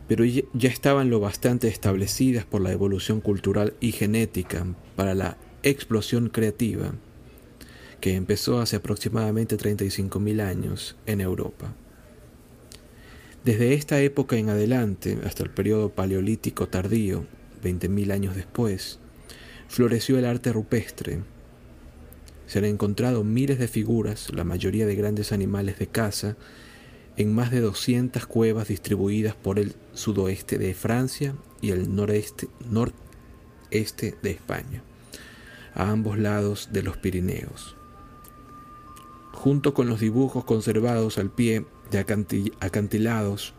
pero 0.07 0.25
ya 0.25 0.69
estaban 0.69 1.09
lo 1.09 1.19
bastante 1.19 1.67
establecidas 1.67 2.45
por 2.45 2.61
la 2.61 2.71
evolución 2.71 3.21
cultural 3.21 3.73
y 3.79 3.93
genética 3.93 4.65
para 4.95 5.15
la 5.15 5.37
explosión 5.63 6.29
creativa 6.29 6.93
que 7.99 8.15
empezó 8.15 8.59
hace 8.59 8.75
aproximadamente 8.77 9.57
35.000 9.57 10.41
años 10.41 10.95
en 11.05 11.21
Europa. 11.21 11.73
Desde 13.45 13.75
esta 13.75 14.01
época 14.01 14.37
en 14.37 14.49
adelante, 14.49 15.19
hasta 15.23 15.43
el 15.43 15.51
periodo 15.51 15.89
paleolítico 15.89 16.67
tardío, 16.67 17.25
20.000 17.63 18.11
años 18.11 18.35
después, 18.35 18.99
floreció 19.67 20.17
el 20.17 20.25
arte 20.25 20.51
rupestre. 20.51 21.19
Se 22.47 22.57
han 22.57 22.65
encontrado 22.65 23.23
miles 23.23 23.59
de 23.59 23.67
figuras, 23.67 24.31
la 24.33 24.43
mayoría 24.43 24.87
de 24.87 24.95
grandes 24.95 25.31
animales 25.31 25.77
de 25.77 25.85
caza, 25.85 26.37
en 27.17 27.33
más 27.33 27.51
de 27.51 27.61
200 27.61 28.25
cuevas 28.25 28.67
distribuidas 28.67 29.35
por 29.35 29.59
el 29.59 29.75
sudoeste 29.93 30.57
de 30.57 30.73
Francia 30.73 31.35
y 31.61 31.71
el 31.71 31.95
noreste, 31.95 32.47
noreste 32.69 34.15
de 34.23 34.31
España, 34.31 34.81
a 35.73 35.91
ambos 35.91 36.17
lados 36.17 36.69
de 36.71 36.81
los 36.81 36.97
Pirineos. 36.97 37.75
Junto 39.35 39.75
con 39.75 39.87
los 39.87 39.99
dibujos 39.99 40.43
conservados 40.43 41.19
al 41.19 41.29
pie 41.29 41.65
de 41.91 41.99
acantilados 42.59 43.53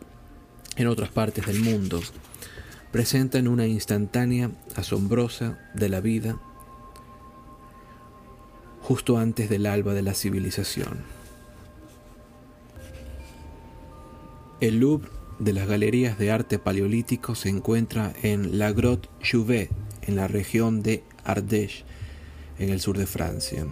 en 0.76 0.88
otras 0.88 1.10
partes 1.10 1.46
del 1.46 1.60
mundo, 1.60 2.00
presentan 2.90 3.46
una 3.46 3.66
instantánea 3.66 4.50
asombrosa 4.74 5.58
de 5.74 5.88
la 5.88 6.00
vida 6.00 6.40
justo 8.82 9.18
antes 9.18 9.48
del 9.48 9.66
alba 9.66 9.94
de 9.94 10.02
la 10.02 10.14
civilización. 10.14 10.98
El 14.60 14.80
Louvre 14.80 15.10
de 15.38 15.52
las 15.52 15.68
galerías 15.68 16.18
de 16.18 16.30
arte 16.30 16.58
paleolítico 16.58 17.34
se 17.34 17.48
encuentra 17.48 18.14
en 18.22 18.58
La 18.58 18.72
Grotte 18.72 19.08
Jouvet, 19.22 19.70
en 20.02 20.16
la 20.16 20.28
región 20.28 20.82
de 20.82 21.04
Ardèche, 21.24 21.84
en 22.58 22.70
el 22.70 22.80
sur 22.80 22.96
de 22.96 23.06
Francia. 23.06 23.66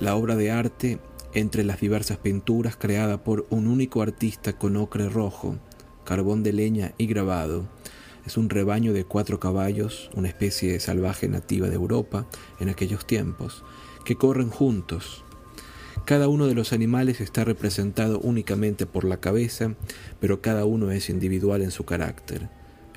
La 0.00 0.16
obra 0.16 0.36
de 0.36 0.50
arte, 0.50 0.98
entre 1.34 1.64
las 1.64 1.80
diversas 1.80 2.18
pinturas 2.18 2.76
creada 2.76 3.22
por 3.22 3.46
un 3.50 3.66
único 3.66 4.02
artista 4.02 4.54
con 4.56 4.76
ocre 4.76 5.08
rojo, 5.08 5.56
carbón 6.04 6.42
de 6.42 6.52
leña 6.52 6.92
y 6.96 7.06
grabado, 7.06 7.68
es 8.26 8.38
un 8.38 8.48
rebaño 8.48 8.92
de 8.92 9.04
cuatro 9.04 9.38
caballos, 9.38 10.10
una 10.14 10.28
especie 10.28 10.80
salvaje 10.80 11.28
nativa 11.28 11.68
de 11.68 11.74
Europa 11.74 12.26
en 12.58 12.70
aquellos 12.70 13.06
tiempos, 13.06 13.64
que 14.04 14.16
corren 14.16 14.48
juntos, 14.48 15.24
cada 16.04 16.28
uno 16.28 16.46
de 16.46 16.54
los 16.54 16.74
animales 16.74 17.22
está 17.22 17.44
representado 17.44 18.20
únicamente 18.20 18.84
por 18.84 19.04
la 19.04 19.20
cabeza, 19.20 19.74
pero 20.20 20.42
cada 20.42 20.66
uno 20.66 20.90
es 20.90 21.08
individual 21.08 21.62
en 21.62 21.70
su 21.70 21.84
carácter. 21.84 22.50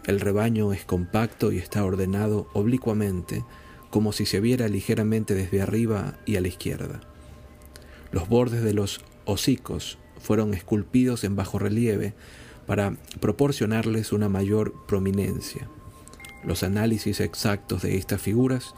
El 0.06 0.19
rebaño 0.19 0.73
es 0.73 0.84
compacto 0.84 1.54
y 1.54 1.58
está 1.58 1.86
ordenado 1.86 2.50
oblicuamente, 2.54 3.45
como 3.91 4.12
si 4.12 4.26
se 4.26 4.41
viera 4.41 4.67
ligeramente 4.67 5.36
desde 5.36 5.62
arriba 5.62 6.19
y 6.26 6.36
a 6.36 6.41
la 6.41 6.50
izquierda. 6.50 7.00
Los 8.12 8.30
bordes 8.30 8.63
de 8.63 8.74
los 8.74 9.02
hocicos 9.26 9.98
fueron 10.20 10.54
esculpidos 10.54 11.24
en 11.24 11.36
bajo 11.36 11.60
relieve 11.60 12.13
para 12.65 12.96
proporcionarles 13.20 14.12
una 14.12 14.30
mayor 14.30 14.74
prominencia. 14.88 15.67
Los 16.43 16.63
análisis 16.63 17.20
exactos 17.20 17.82
de 17.82 17.98
estas 17.98 18.22
figuras 18.22 18.74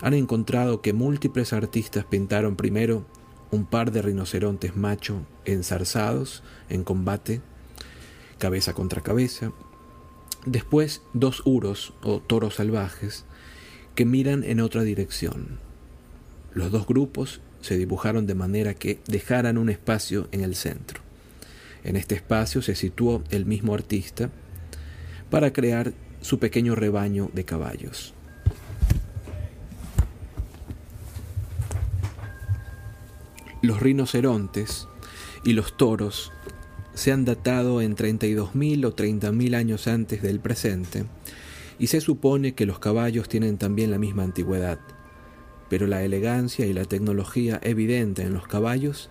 han 0.00 0.14
encontrado 0.14 0.80
que 0.80 0.92
múltiples 0.92 1.52
artistas 1.52 2.04
pintaron 2.04 2.56
primero 2.56 3.04
un 3.50 3.66
par 3.66 3.90
de 3.90 4.02
rinocerontes 4.02 4.76
macho 4.76 5.26
enzarzados 5.44 6.42
en 6.68 6.84
combate, 6.84 7.40
cabeza 8.38 8.72
contra 8.72 9.02
cabeza, 9.02 9.52
después 10.46 11.02
dos 11.12 11.42
uros 11.44 11.92
o 12.02 12.20
toros 12.20 12.54
salvajes 12.56 13.24
que 13.94 14.04
miran 14.04 14.44
en 14.44 14.60
otra 14.60 14.82
dirección. 14.82 15.58
Los 16.54 16.70
dos 16.70 16.86
grupos 16.86 17.40
se 17.60 17.76
dibujaron 17.76 18.26
de 18.26 18.34
manera 18.34 18.74
que 18.74 19.00
dejaran 19.06 19.58
un 19.58 19.70
espacio 19.70 20.28
en 20.32 20.42
el 20.42 20.54
centro. 20.54 21.00
En 21.84 21.96
este 21.96 22.14
espacio 22.14 22.62
se 22.62 22.74
situó 22.74 23.22
el 23.30 23.46
mismo 23.46 23.74
artista 23.74 24.30
para 25.30 25.52
crear 25.52 25.92
su 26.20 26.38
pequeño 26.38 26.74
rebaño 26.74 27.30
de 27.32 27.44
caballos. 27.44 28.14
Los 33.62 33.80
rinocerontes 33.80 34.88
y 35.44 35.52
los 35.52 35.76
toros 35.76 36.32
se 36.94 37.12
han 37.12 37.24
datado 37.24 37.80
en 37.80 37.94
32.000 37.94 38.84
o 38.84 38.96
30.000 38.96 39.54
años 39.54 39.86
antes 39.86 40.22
del 40.22 40.40
presente, 40.40 41.04
y 41.78 41.86
se 41.86 42.00
supone 42.00 42.54
que 42.54 42.66
los 42.66 42.78
caballos 42.78 43.28
tienen 43.28 43.56
también 43.56 43.90
la 43.90 43.98
misma 43.98 44.22
antigüedad, 44.22 44.78
pero 45.70 45.86
la 45.86 46.04
elegancia 46.04 46.66
y 46.66 46.74
la 46.74 46.84
tecnología 46.84 47.58
evidente 47.62 48.22
en 48.22 48.34
los 48.34 48.46
caballos 48.46 49.08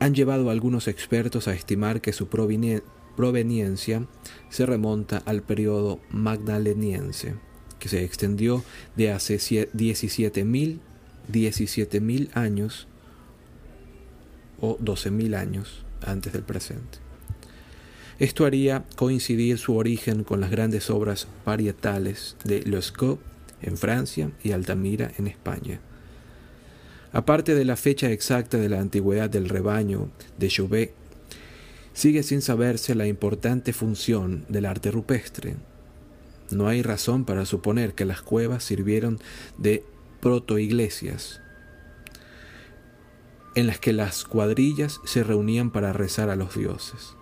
han 0.00 0.14
llevado 0.14 0.48
a 0.48 0.52
algunos 0.52 0.88
expertos 0.88 1.46
a 1.46 1.54
estimar 1.54 2.00
que 2.00 2.12
su 2.12 2.28
proveniencia 2.28 4.06
se 4.48 4.66
remonta 4.66 5.18
al 5.18 5.42
periodo 5.42 6.00
magdaleniense, 6.10 7.34
que 7.78 7.88
se 7.88 8.02
extendió 8.02 8.64
de 8.96 9.12
hace 9.12 9.36
17.000 9.36 10.80
17 11.28 12.30
años 12.32 12.88
o 14.60 14.78
12.000 14.78 15.36
años 15.36 15.84
antes 16.04 16.32
del 16.32 16.42
presente. 16.42 16.98
Esto 18.18 18.44
haría 18.46 18.84
coincidir 18.96 19.58
su 19.58 19.76
origen 19.76 20.24
con 20.24 20.40
las 20.40 20.50
grandes 20.50 20.90
obras 20.90 21.28
parietales 21.44 22.36
de 22.44 22.62
Lescaut 22.62 23.20
en 23.62 23.76
Francia 23.76 24.30
y 24.42 24.52
Altamira 24.52 25.10
en 25.18 25.26
España. 25.26 25.80
Aparte 27.12 27.54
de 27.54 27.64
la 27.64 27.76
fecha 27.76 28.10
exacta 28.10 28.58
de 28.58 28.68
la 28.68 28.80
antigüedad 28.80 29.30
del 29.30 29.48
rebaño 29.48 30.10
de 30.38 30.48
Chauvet, 30.48 30.94
sigue 31.94 32.22
sin 32.22 32.42
saberse 32.42 32.94
la 32.94 33.06
importante 33.06 33.72
función 33.72 34.44
del 34.48 34.66
arte 34.66 34.90
rupestre. 34.90 35.56
No 36.50 36.68
hay 36.68 36.82
razón 36.82 37.24
para 37.24 37.46
suponer 37.46 37.94
que 37.94 38.04
las 38.04 38.22
cuevas 38.22 38.64
sirvieron 38.64 39.18
de 39.56 39.84
protoiglesias 40.20 41.40
en 43.54 43.66
las 43.66 43.80
que 43.80 43.92
las 43.92 44.24
cuadrillas 44.24 45.00
se 45.04 45.24
reunían 45.24 45.70
para 45.72 45.92
rezar 45.92 46.30
a 46.30 46.36
los 46.36 46.54
dioses. 46.54 47.14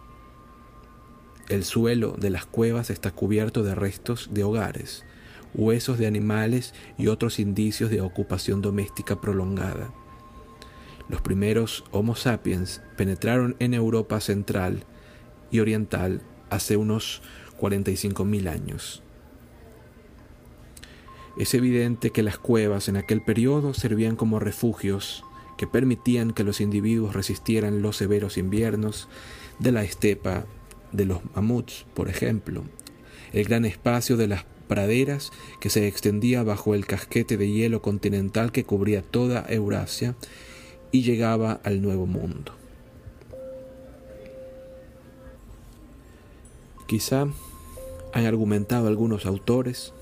El 1.48 1.64
suelo 1.64 2.14
de 2.18 2.28
las 2.28 2.44
cuevas 2.44 2.90
está 2.90 3.12
cubierto 3.12 3.62
de 3.62 3.74
restos 3.74 4.28
de 4.32 4.44
hogares, 4.44 5.04
huesos 5.54 5.98
de 5.98 6.06
animales 6.06 6.74
y 6.98 7.08
otros 7.08 7.38
indicios 7.38 7.90
de 7.90 8.00
ocupación 8.00 8.62
doméstica 8.62 9.20
prolongada. 9.20 9.92
Los 11.08 11.20
primeros 11.20 11.84
Homo 11.92 12.16
sapiens 12.16 12.82
penetraron 12.96 13.56
en 13.58 13.74
Europa 13.74 14.20
central 14.20 14.84
y 15.50 15.60
oriental 15.60 16.22
hace 16.50 16.76
unos 16.76 17.22
45.000 17.60 18.48
años. 18.48 19.02
Es 21.38 21.54
evidente 21.54 22.10
que 22.10 22.22
las 22.22 22.38
cuevas 22.38 22.88
en 22.88 22.96
aquel 22.96 23.22
periodo 23.22 23.74
servían 23.74 24.16
como 24.16 24.40
refugios 24.40 25.22
que 25.56 25.66
permitían 25.66 26.32
que 26.32 26.44
los 26.44 26.60
individuos 26.60 27.14
resistieran 27.14 27.82
los 27.82 27.96
severos 27.96 28.36
inviernos 28.36 29.08
de 29.58 29.72
la 29.72 29.84
estepa 29.84 30.46
de 30.92 31.06
los 31.06 31.20
mamuts, 31.34 31.86
por 31.94 32.08
ejemplo, 32.08 32.64
el 33.32 33.44
gran 33.44 33.64
espacio 33.64 34.16
de 34.16 34.28
las 34.28 34.44
praderas 34.66 35.32
que 35.60 35.70
se 35.70 35.86
extendía 35.86 36.42
bajo 36.42 36.74
el 36.74 36.86
casquete 36.86 37.36
de 37.36 37.50
hielo 37.50 37.82
continental 37.82 38.52
que 38.52 38.64
cubría 38.64 39.02
toda 39.02 39.44
Eurasia 39.48 40.14
y 40.92 41.02
llegaba 41.02 41.60
al 41.64 41.82
Nuevo 41.82 42.06
Mundo. 42.06 42.52
Quizá 46.86 47.26
han 48.12 48.26
argumentado 48.26 48.86
algunos 48.86 49.26
autores, 49.26 49.92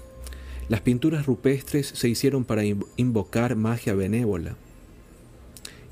las 0.69 0.81
pinturas 0.81 1.27
rupestres 1.27 1.87
se 1.87 2.09
hicieron 2.09 2.45
para 2.45 2.63
invocar 2.65 3.57
magia 3.57 3.95
benévola, 3.95 4.57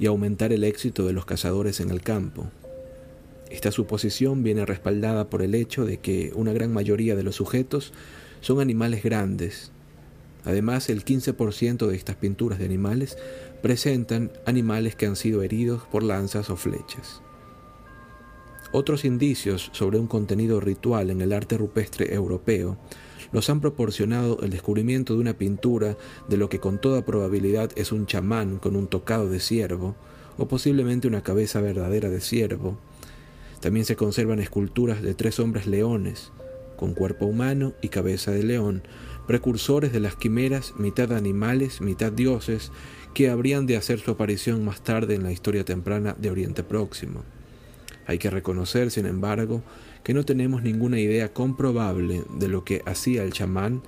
y 0.02 0.06
aumentar 0.06 0.52
el 0.52 0.64
éxito 0.64 1.06
de 1.06 1.12
los 1.12 1.24
cazadores 1.24 1.78
en 1.78 1.90
el 1.90 2.02
campo. 2.02 2.50
Esta 3.50 3.70
suposición 3.70 4.42
viene 4.42 4.66
respaldada 4.66 5.30
por 5.30 5.42
el 5.42 5.54
hecho 5.54 5.84
de 5.84 5.98
que 5.98 6.32
una 6.34 6.52
gran 6.52 6.72
mayoría 6.72 7.14
de 7.14 7.22
los 7.22 7.36
sujetos 7.36 7.92
son 8.42 8.60
animales 8.60 9.02
grandes. 9.02 9.72
Además, 10.44 10.90
el 10.90 11.04
15% 11.04 11.86
de 11.86 11.96
estas 11.96 12.16
pinturas 12.16 12.58
de 12.58 12.66
animales 12.66 13.16
presentan 13.62 14.32
animales 14.44 14.96
que 14.96 15.06
han 15.06 15.16
sido 15.16 15.42
heridos 15.42 15.84
por 15.90 16.02
lanzas 16.02 16.50
o 16.50 16.56
flechas. 16.56 17.22
Otros 18.72 19.04
indicios 19.04 19.70
sobre 19.72 19.98
un 19.98 20.06
contenido 20.06 20.60
ritual 20.60 21.10
en 21.10 21.20
el 21.20 21.32
arte 21.32 21.56
rupestre 21.56 22.12
europeo 22.14 22.76
nos 23.30 23.48
han 23.48 23.60
proporcionado 23.60 24.40
el 24.42 24.50
descubrimiento 24.50 25.14
de 25.14 25.20
una 25.20 25.38
pintura 25.38 25.96
de 26.28 26.36
lo 26.36 26.48
que 26.48 26.58
con 26.58 26.80
toda 26.80 27.04
probabilidad 27.04 27.70
es 27.76 27.92
un 27.92 28.06
chamán 28.06 28.58
con 28.58 28.76
un 28.76 28.88
tocado 28.88 29.28
de 29.28 29.40
ciervo, 29.40 29.94
o 30.38 30.48
posiblemente 30.48 31.06
una 31.06 31.22
cabeza 31.22 31.60
verdadera 31.60 32.08
de 32.08 32.20
ciervo. 32.20 32.78
También 33.60 33.86
se 33.86 33.96
conservan 33.96 34.40
esculturas 34.40 35.02
de 35.02 35.14
tres 35.14 35.38
hombres 35.38 35.66
leones, 35.66 36.32
con 36.82 36.94
cuerpo 36.94 37.26
humano 37.26 37.74
y 37.80 37.90
cabeza 37.90 38.32
de 38.32 38.42
león, 38.42 38.82
precursores 39.28 39.92
de 39.92 40.00
las 40.00 40.16
quimeras, 40.16 40.74
mitad 40.78 41.12
animales, 41.12 41.80
mitad 41.80 42.10
dioses, 42.10 42.72
que 43.14 43.30
habrían 43.30 43.66
de 43.66 43.76
hacer 43.76 44.00
su 44.00 44.10
aparición 44.10 44.64
más 44.64 44.82
tarde 44.82 45.14
en 45.14 45.22
la 45.22 45.30
historia 45.30 45.64
temprana 45.64 46.16
de 46.18 46.32
Oriente 46.32 46.64
Próximo. 46.64 47.22
Hay 48.04 48.18
que 48.18 48.30
reconocer, 48.30 48.90
sin 48.90 49.06
embargo, 49.06 49.62
que 50.02 50.12
no 50.12 50.24
tenemos 50.24 50.64
ninguna 50.64 50.98
idea 50.98 51.32
comprobable 51.32 52.24
de 52.36 52.48
lo 52.48 52.64
que 52.64 52.82
hacía 52.84 53.22
el 53.22 53.32
chamán 53.32 53.84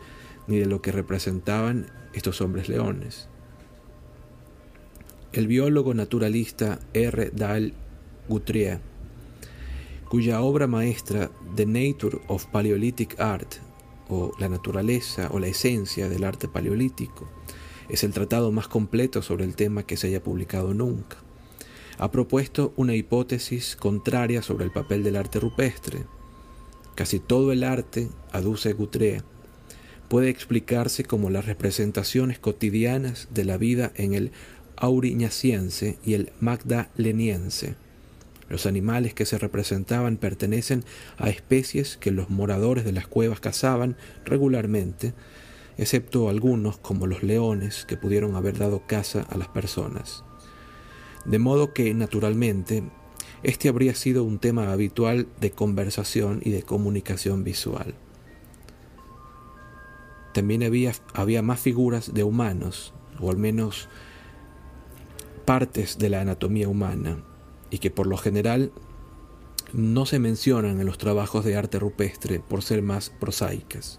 ni 0.46 0.58
de 0.58 0.66
lo 0.66 0.80
que 0.80 0.92
representaban 0.92 1.90
estos 2.12 2.40
hombres 2.40 2.68
leones. 2.68 3.28
El 5.32 5.48
biólogo 5.48 5.94
naturalista 5.94 6.78
R. 6.92 7.32
Dale 7.34 7.72
Guthrie, 8.28 8.78
cuya 10.08 10.40
obra 10.40 10.66
maestra 10.66 11.30
The 11.56 11.66
Nature 11.66 12.18
of 12.28 12.46
Paleolithic 12.46 13.18
Art, 13.20 13.54
o 14.08 14.32
la 14.38 14.48
naturaleza 14.48 15.28
o 15.32 15.38
la 15.38 15.48
esencia 15.48 16.08
del 16.08 16.24
arte 16.24 16.48
paleolítico, 16.48 17.28
es 17.88 18.04
el 18.04 18.12
tratado 18.12 18.52
más 18.52 18.68
completo 18.68 19.22
sobre 19.22 19.44
el 19.44 19.56
tema 19.56 19.84
que 19.84 19.96
se 19.96 20.08
haya 20.08 20.22
publicado 20.22 20.74
nunca. 20.74 21.16
Ha 21.98 22.10
propuesto 22.10 22.72
una 22.76 22.94
hipótesis 22.94 23.76
contraria 23.76 24.42
sobre 24.42 24.64
el 24.64 24.72
papel 24.72 25.02
del 25.02 25.16
arte 25.16 25.38
rupestre. 25.38 26.04
Casi 26.94 27.18
todo 27.18 27.52
el 27.52 27.62
arte, 27.62 28.08
aduce 28.32 28.72
Guthrie, 28.72 29.22
puede 30.08 30.28
explicarse 30.28 31.04
como 31.04 31.30
las 31.30 31.46
representaciones 31.46 32.38
cotidianas 32.38 33.28
de 33.32 33.44
la 33.44 33.56
vida 33.56 33.92
en 33.96 34.14
el 34.14 34.32
auriñaciense 34.76 35.98
y 36.04 36.14
el 36.14 36.32
magdaleniense. 36.40 37.76
Los 38.48 38.66
animales 38.66 39.14
que 39.14 39.24
se 39.26 39.38
representaban 39.38 40.16
pertenecen 40.16 40.84
a 41.16 41.30
especies 41.30 41.96
que 41.96 42.10
los 42.10 42.30
moradores 42.30 42.84
de 42.84 42.92
las 42.92 43.06
cuevas 43.06 43.40
cazaban 43.40 43.96
regularmente, 44.24 45.14
excepto 45.78 46.28
algunos 46.28 46.78
como 46.78 47.06
los 47.06 47.22
leones 47.22 47.84
que 47.86 47.96
pudieron 47.96 48.36
haber 48.36 48.58
dado 48.58 48.86
caza 48.86 49.22
a 49.22 49.38
las 49.38 49.48
personas. 49.48 50.24
De 51.24 51.38
modo 51.38 51.72
que, 51.72 51.94
naturalmente, 51.94 52.84
este 53.42 53.68
habría 53.68 53.94
sido 53.94 54.24
un 54.24 54.38
tema 54.38 54.72
habitual 54.72 55.26
de 55.40 55.50
conversación 55.50 56.40
y 56.44 56.50
de 56.50 56.62
comunicación 56.62 57.44
visual. 57.44 57.94
También 60.34 60.62
había, 60.64 60.92
había 61.14 61.42
más 61.42 61.60
figuras 61.60 62.12
de 62.12 62.24
humanos, 62.24 62.92
o 63.20 63.30
al 63.30 63.36
menos 63.36 63.88
partes 65.44 65.98
de 65.98 66.08
la 66.08 66.20
anatomía 66.20 66.68
humana, 66.68 67.18
y 67.74 67.78
que 67.78 67.90
por 67.90 68.06
lo 68.06 68.16
general 68.16 68.70
no 69.72 70.06
se 70.06 70.20
mencionan 70.20 70.78
en 70.78 70.86
los 70.86 70.96
trabajos 70.96 71.44
de 71.44 71.56
arte 71.56 71.80
rupestre 71.80 72.38
por 72.38 72.62
ser 72.62 72.82
más 72.82 73.10
prosaicas. 73.10 73.98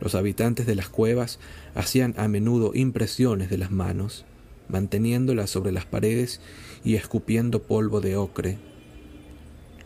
Los 0.00 0.14
habitantes 0.14 0.64
de 0.64 0.74
las 0.74 0.88
cuevas 0.88 1.38
hacían 1.74 2.14
a 2.16 2.26
menudo 2.26 2.72
impresiones 2.74 3.50
de 3.50 3.58
las 3.58 3.70
manos, 3.70 4.24
manteniéndolas 4.70 5.50
sobre 5.50 5.72
las 5.72 5.84
paredes 5.84 6.40
y 6.82 6.94
escupiendo 6.94 7.60
polvo 7.60 8.00
de 8.00 8.16
ocre, 8.16 8.56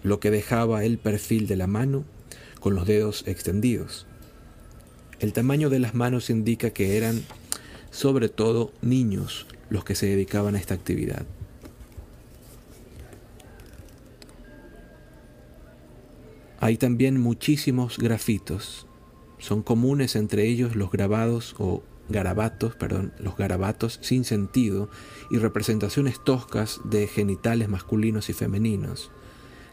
lo 0.04 0.20
que 0.20 0.30
dejaba 0.30 0.84
el 0.84 0.98
perfil 0.98 1.48
de 1.48 1.56
la 1.56 1.66
mano 1.66 2.04
con 2.60 2.76
los 2.76 2.86
dedos 2.86 3.24
extendidos. 3.26 4.06
El 5.18 5.32
tamaño 5.32 5.68
de 5.68 5.80
las 5.80 5.96
manos 5.96 6.30
indica 6.30 6.70
que 6.70 6.96
eran 6.96 7.24
sobre 7.90 8.28
todo 8.28 8.72
niños 8.82 9.48
los 9.68 9.82
que 9.84 9.96
se 9.96 10.06
dedicaban 10.06 10.54
a 10.54 10.60
esta 10.60 10.74
actividad. 10.74 11.26
Hay 16.64 16.78
también 16.78 17.20
muchísimos 17.20 17.98
grafitos. 17.98 18.86
Son 19.36 19.62
comunes 19.62 20.16
entre 20.16 20.46
ellos 20.46 20.76
los 20.76 20.90
grabados 20.90 21.54
o 21.58 21.82
garabatos, 22.08 22.74
perdón, 22.74 23.12
los 23.18 23.36
garabatos 23.36 23.98
sin 24.00 24.24
sentido 24.24 24.88
y 25.30 25.36
representaciones 25.36 26.24
toscas 26.24 26.80
de 26.84 27.06
genitales 27.06 27.68
masculinos 27.68 28.30
y 28.30 28.32
femeninos. 28.32 29.10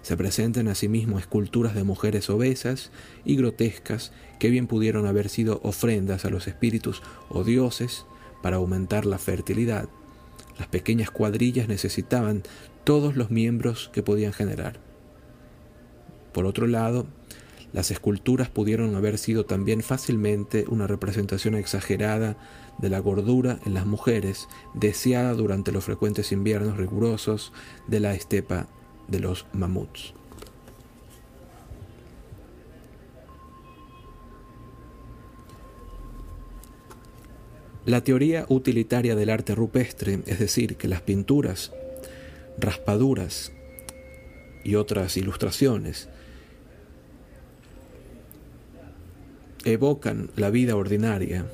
Se 0.02 0.18
presentan 0.18 0.68
asimismo 0.68 1.18
esculturas 1.18 1.76
de 1.76 1.86
mujeres 1.86 2.30
obesas 2.30 2.92
y 3.24 3.38
grotescas 3.38 4.12
que 4.38 4.50
bien 4.50 4.68
pudieron 4.68 5.08
haber 5.08 5.30
sido 5.30 5.62
ofrendas 5.64 6.26
a 6.26 6.30
los 6.30 6.46
espíritus 6.50 7.02
o 7.30 7.46
dioses 7.46 8.06
para 8.44 8.58
aumentar 8.58 9.06
la 9.06 9.18
fertilidad. 9.18 9.88
Las 10.60 10.68
pequeñas 10.68 11.10
cuadrillas 11.10 11.70
necesitaban 11.70 12.44
todos 12.84 13.16
los 13.16 13.32
miembros 13.32 13.90
que 13.94 14.04
podían 14.04 14.34
generar. 14.34 14.91
Por 16.32 16.46
otro 16.46 16.68
lado, 16.68 17.06
las 17.74 17.90
esculturas 17.92 18.50
pudieron 18.50 18.96
haber 18.96 19.18
sido 19.18 19.46
también 19.46 19.82
fácilmente 19.82 20.66
una 20.68 20.88
representación 20.88 21.56
exagerada 21.56 22.36
de 22.80 22.90
la 22.90 23.00
gordura 23.00 23.60
en 23.66 23.74
las 23.74 23.86
mujeres, 23.86 24.50
deseada 24.74 25.34
durante 25.34 25.72
los 25.72 25.86
frecuentes 25.86 26.32
inviernos 26.32 26.78
rigurosos 26.78 27.54
de 27.88 28.00
la 28.02 28.14
estepa 28.14 28.68
de 29.08 29.20
los 29.20 29.46
mamuts. 29.54 30.14
La 37.86 38.04
teoría 38.04 38.46
utilitaria 38.48 39.16
del 39.16 39.30
arte 39.30 39.56
rupestre, 39.56 40.20
es 40.28 40.40
decir, 40.40 40.76
que 40.76 40.88
las 40.88 41.02
pinturas, 41.02 41.72
raspaduras 42.60 43.52
y 44.64 44.76
otras 44.76 45.18
ilustraciones 45.18 46.08
evocan 49.66 50.30
la 50.36 50.50
vida 50.50 50.76
ordinaria, 50.76 51.46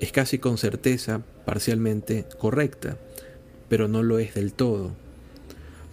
es 0.00 0.12
casi 0.12 0.38
con 0.38 0.58
certeza 0.58 1.22
parcialmente 1.44 2.24
correcta, 2.38 2.96
pero 3.68 3.88
no 3.88 4.02
lo 4.02 4.18
es 4.18 4.34
del 4.34 4.52
todo. 4.52 4.92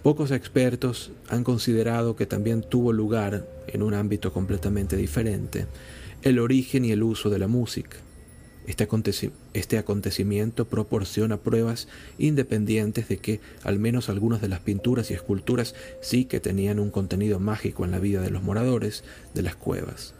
Pocos 0.02 0.32
expertos 0.32 1.12
han 1.28 1.44
considerado 1.44 2.16
que 2.16 2.26
también 2.26 2.62
tuvo 2.62 2.92
lugar, 2.92 3.46
en 3.68 3.82
un 3.82 3.94
ámbito 3.94 4.32
completamente 4.32 4.96
diferente, 4.96 5.66
el 6.22 6.38
origen 6.38 6.84
y 6.84 6.90
el 6.90 7.02
uso 7.02 7.30
de 7.30 7.38
la 7.38 7.48
música. 7.48 7.98
Este, 8.66 8.88
este, 9.54 9.78
acontecimiento 9.78 10.66
proporciona 10.66 11.36
pruebas 11.36 11.88
independientes 12.18 13.08
de 13.08 13.18
que 13.18 13.40
al 13.64 13.78
menos 13.80 14.08
algunas 14.08 14.40
de 14.40 14.48
las 14.48 14.60
pinturas 14.60 15.10
y 15.10 15.14
esculturas 15.14 15.74
sí 16.00 16.26
que 16.26 16.38
tenían 16.38 16.78
un 16.78 16.90
contenido 16.90 17.40
mágico 17.40 17.84
en 17.84 17.90
la 17.90 17.98
vida 17.98 18.20
de 18.20 18.30
los 18.30 18.42
moradores 18.42 19.02
de 19.34 19.42
las 19.42 19.56
cuevas. 19.56 20.14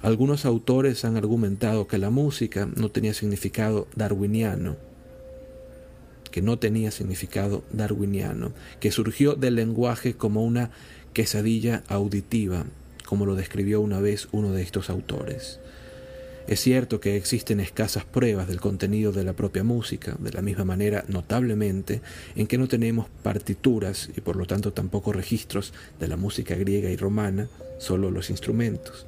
Algunos 0.00 0.44
autores 0.44 1.04
han 1.04 1.16
argumentado 1.16 1.88
que 1.88 1.98
la 1.98 2.10
música 2.10 2.68
no 2.76 2.88
tenía 2.90 3.14
significado 3.14 3.88
darwiniano, 3.96 4.76
que 6.30 6.40
no 6.40 6.58
tenía 6.58 6.92
significado 6.92 7.64
darwiniano, 7.72 8.52
que 8.78 8.92
surgió 8.92 9.34
del 9.34 9.56
lenguaje 9.56 10.14
como 10.14 10.44
una 10.44 10.70
quesadilla 11.12 11.82
auditiva, 11.88 12.64
como 13.06 13.26
lo 13.26 13.34
describió 13.34 13.80
una 13.80 13.98
vez 13.98 14.28
uno 14.30 14.52
de 14.52 14.62
estos 14.62 14.88
autores. 14.88 15.58
Es 16.46 16.60
cierto 16.60 17.00
que 17.00 17.16
existen 17.16 17.58
escasas 17.58 18.04
pruebas 18.04 18.46
del 18.46 18.60
contenido 18.60 19.10
de 19.10 19.24
la 19.24 19.32
propia 19.32 19.64
música, 19.64 20.16
de 20.20 20.32
la 20.32 20.42
misma 20.42 20.64
manera, 20.64 21.04
notablemente, 21.08 22.00
en 22.36 22.46
que 22.46 22.56
no 22.56 22.68
tenemos 22.68 23.08
partituras 23.22 24.08
y 24.16 24.20
por 24.20 24.36
lo 24.36 24.46
tanto 24.46 24.72
tampoco 24.72 25.12
registros 25.12 25.74
de 25.98 26.08
la 26.08 26.16
música 26.16 26.54
griega 26.54 26.88
y 26.88 26.96
romana, 26.96 27.48
solo 27.78 28.10
los 28.10 28.30
instrumentos. 28.30 29.06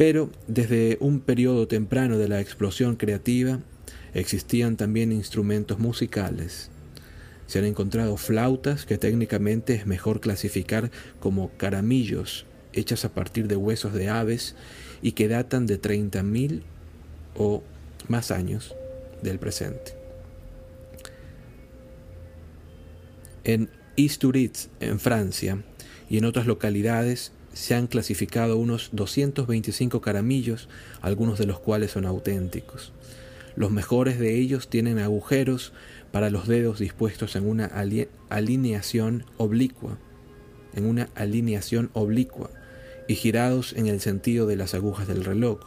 Pero 0.00 0.30
desde 0.46 0.96
un 1.00 1.20
periodo 1.20 1.68
temprano 1.68 2.16
de 2.16 2.26
la 2.26 2.40
explosión 2.40 2.96
creativa 2.96 3.60
existían 4.14 4.78
también 4.78 5.12
instrumentos 5.12 5.78
musicales. 5.78 6.70
Se 7.46 7.58
han 7.58 7.66
encontrado 7.66 8.16
flautas 8.16 8.86
que 8.86 8.96
técnicamente 8.96 9.74
es 9.74 9.84
mejor 9.86 10.22
clasificar 10.22 10.90
como 11.20 11.50
caramillos 11.58 12.46
hechas 12.72 13.04
a 13.04 13.12
partir 13.12 13.46
de 13.46 13.56
huesos 13.56 13.92
de 13.92 14.08
aves 14.08 14.54
y 15.02 15.12
que 15.12 15.28
datan 15.28 15.66
de 15.66 15.78
30.000 15.78 16.62
o 17.36 17.62
más 18.08 18.30
años 18.30 18.74
del 19.20 19.38
presente. 19.38 19.92
En 23.44 23.68
Isturiz, 23.96 24.70
en 24.80 24.98
Francia, 24.98 25.62
y 26.08 26.16
en 26.16 26.24
otras 26.24 26.46
localidades 26.46 27.32
se 27.60 27.74
han 27.74 27.88
clasificado 27.88 28.56
unos 28.56 28.88
225 28.92 30.00
caramillos, 30.00 30.68
algunos 31.02 31.38
de 31.38 31.44
los 31.44 31.60
cuales 31.60 31.90
son 31.90 32.06
auténticos. 32.06 32.92
Los 33.54 33.70
mejores 33.70 34.18
de 34.18 34.38
ellos 34.38 34.68
tienen 34.68 34.98
agujeros 34.98 35.74
para 36.10 36.30
los 36.30 36.48
dedos 36.48 36.78
dispuestos 36.78 37.36
en 37.36 37.46
una 37.46 37.70
alineación 38.30 39.26
oblicua, 39.36 39.98
en 40.74 40.86
una 40.86 41.10
alineación 41.14 41.90
oblicua, 41.92 42.50
y 43.06 43.14
girados 43.14 43.74
en 43.74 43.88
el 43.88 44.00
sentido 44.00 44.46
de 44.46 44.56
las 44.56 44.72
agujas 44.72 45.06
del 45.06 45.24
reloj, 45.24 45.60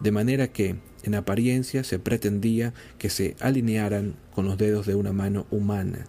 de 0.00 0.10
manera 0.10 0.48
que, 0.48 0.76
en 1.04 1.14
apariencia, 1.14 1.84
se 1.84 1.98
pretendía 1.98 2.74
que 2.98 3.08
se 3.08 3.34
alinearan 3.40 4.14
con 4.34 4.44
los 4.44 4.58
dedos 4.58 4.84
de 4.84 4.94
una 4.94 5.12
mano 5.12 5.46
humana. 5.50 6.06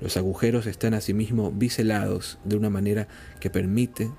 Los 0.00 0.16
agujeros 0.16 0.66
están 0.66 0.94
asimismo 0.94 1.50
biselados 1.50 2.38
de 2.44 2.56
una 2.56 2.70
manera 2.70 3.08
que 3.40 3.50
permite 3.50 4.10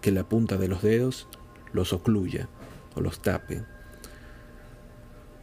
que 0.00 0.12
la 0.12 0.28
punta 0.28 0.56
de 0.56 0.68
los 0.68 0.82
dedos 0.82 1.28
los 1.72 1.92
ocluya, 1.92 2.48
o 2.94 3.00
los 3.00 3.20
tape. 3.20 3.62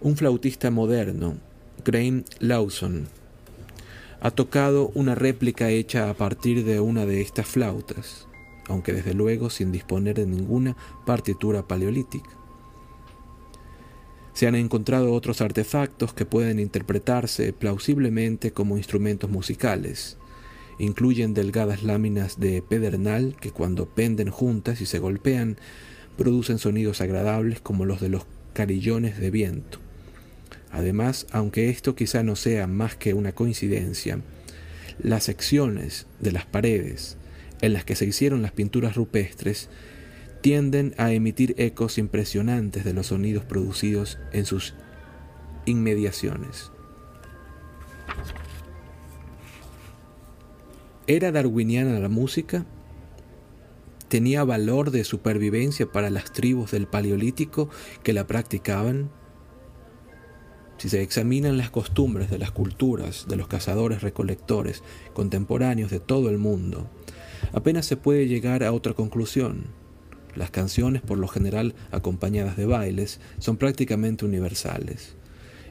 Un 0.01 0.17
flautista 0.17 0.71
moderno, 0.71 1.37
Graham 1.83 2.23
Lawson, 2.39 3.07
ha 4.21 4.31
tocado 4.31 4.91
una 4.95 5.15
réplica 5.15 5.69
hecha 5.69 6.09
a 6.09 6.13
partir 6.13 6.63
de 6.65 6.79
una 6.79 7.05
de 7.05 7.21
estas 7.21 7.47
flautas, 7.47 8.27
aunque 8.67 8.93
desde 8.93 9.13
luego 9.13 9.49
sin 9.49 9.71
disponer 9.71 10.15
de 10.15 10.25
ninguna 10.25 10.75
partitura 11.05 11.67
paleolítica. 11.67 12.29
Se 14.33 14.47
han 14.47 14.55
encontrado 14.55 15.13
otros 15.13 15.41
artefactos 15.41 16.13
que 16.13 16.25
pueden 16.25 16.59
interpretarse 16.59 17.53
plausiblemente 17.53 18.51
como 18.51 18.77
instrumentos 18.77 19.29
musicales. 19.29 20.17
Incluyen 20.77 21.33
delgadas 21.33 21.83
láminas 21.83 22.39
de 22.39 22.61
pedernal 22.61 23.35
que 23.39 23.51
cuando 23.51 23.87
penden 23.87 24.29
juntas 24.29 24.81
y 24.81 24.85
se 24.85 24.99
golpean 24.99 25.57
producen 26.17 26.57
sonidos 26.57 27.01
agradables 27.01 27.61
como 27.61 27.85
los 27.85 28.01
de 28.01 28.09
los 28.09 28.25
carillones 28.53 29.19
de 29.19 29.31
viento. 29.31 29.79
Además, 30.71 31.27
aunque 31.31 31.69
esto 31.69 31.95
quizá 31.95 32.23
no 32.23 32.35
sea 32.35 32.67
más 32.67 32.95
que 32.95 33.13
una 33.13 33.31
coincidencia, 33.31 34.19
las 35.01 35.23
secciones 35.23 36.07
de 36.19 36.31
las 36.31 36.45
paredes 36.45 37.17
en 37.61 37.73
las 37.73 37.85
que 37.85 37.95
se 37.95 38.05
hicieron 38.05 38.41
las 38.41 38.51
pinturas 38.51 38.95
rupestres 38.95 39.69
tienden 40.41 40.93
a 40.97 41.11
emitir 41.11 41.55
ecos 41.57 41.97
impresionantes 41.97 42.83
de 42.83 42.93
los 42.93 43.07
sonidos 43.07 43.45
producidos 43.45 44.19
en 44.31 44.45
sus 44.45 44.75
inmediaciones. 45.65 46.71
¿Era 51.07 51.31
darwiniana 51.31 51.99
la 51.99 52.09
música? 52.09 52.65
¿Tenía 54.07 54.43
valor 54.43 54.91
de 54.91 55.03
supervivencia 55.03 55.85
para 55.91 56.09
las 56.09 56.31
tribus 56.33 56.71
del 56.71 56.87
Paleolítico 56.87 57.69
que 58.03 58.13
la 58.13 58.27
practicaban? 58.27 59.11
Si 60.77 60.89
se 60.89 61.01
examinan 61.01 61.57
las 61.57 61.69
costumbres 61.69 62.29
de 62.29 62.39
las 62.39 62.51
culturas 62.51 63.27
de 63.27 63.35
los 63.35 63.47
cazadores 63.47 64.01
recolectores 64.01 64.83
contemporáneos 65.13 65.91
de 65.91 65.99
todo 65.99 66.29
el 66.29 66.37
mundo, 66.37 66.89
apenas 67.53 67.85
se 67.85 67.97
puede 67.97 68.27
llegar 68.27 68.63
a 68.63 68.71
otra 68.71 68.93
conclusión 68.93 69.65
las 70.35 70.51
canciones, 70.51 71.01
por 71.01 71.17
lo 71.17 71.27
general 71.27 71.75
acompañadas 71.91 72.57
de 72.57 72.65
bailes, 72.65 73.19
son 73.39 73.57
prácticamente 73.57 74.25
universales. 74.25 75.15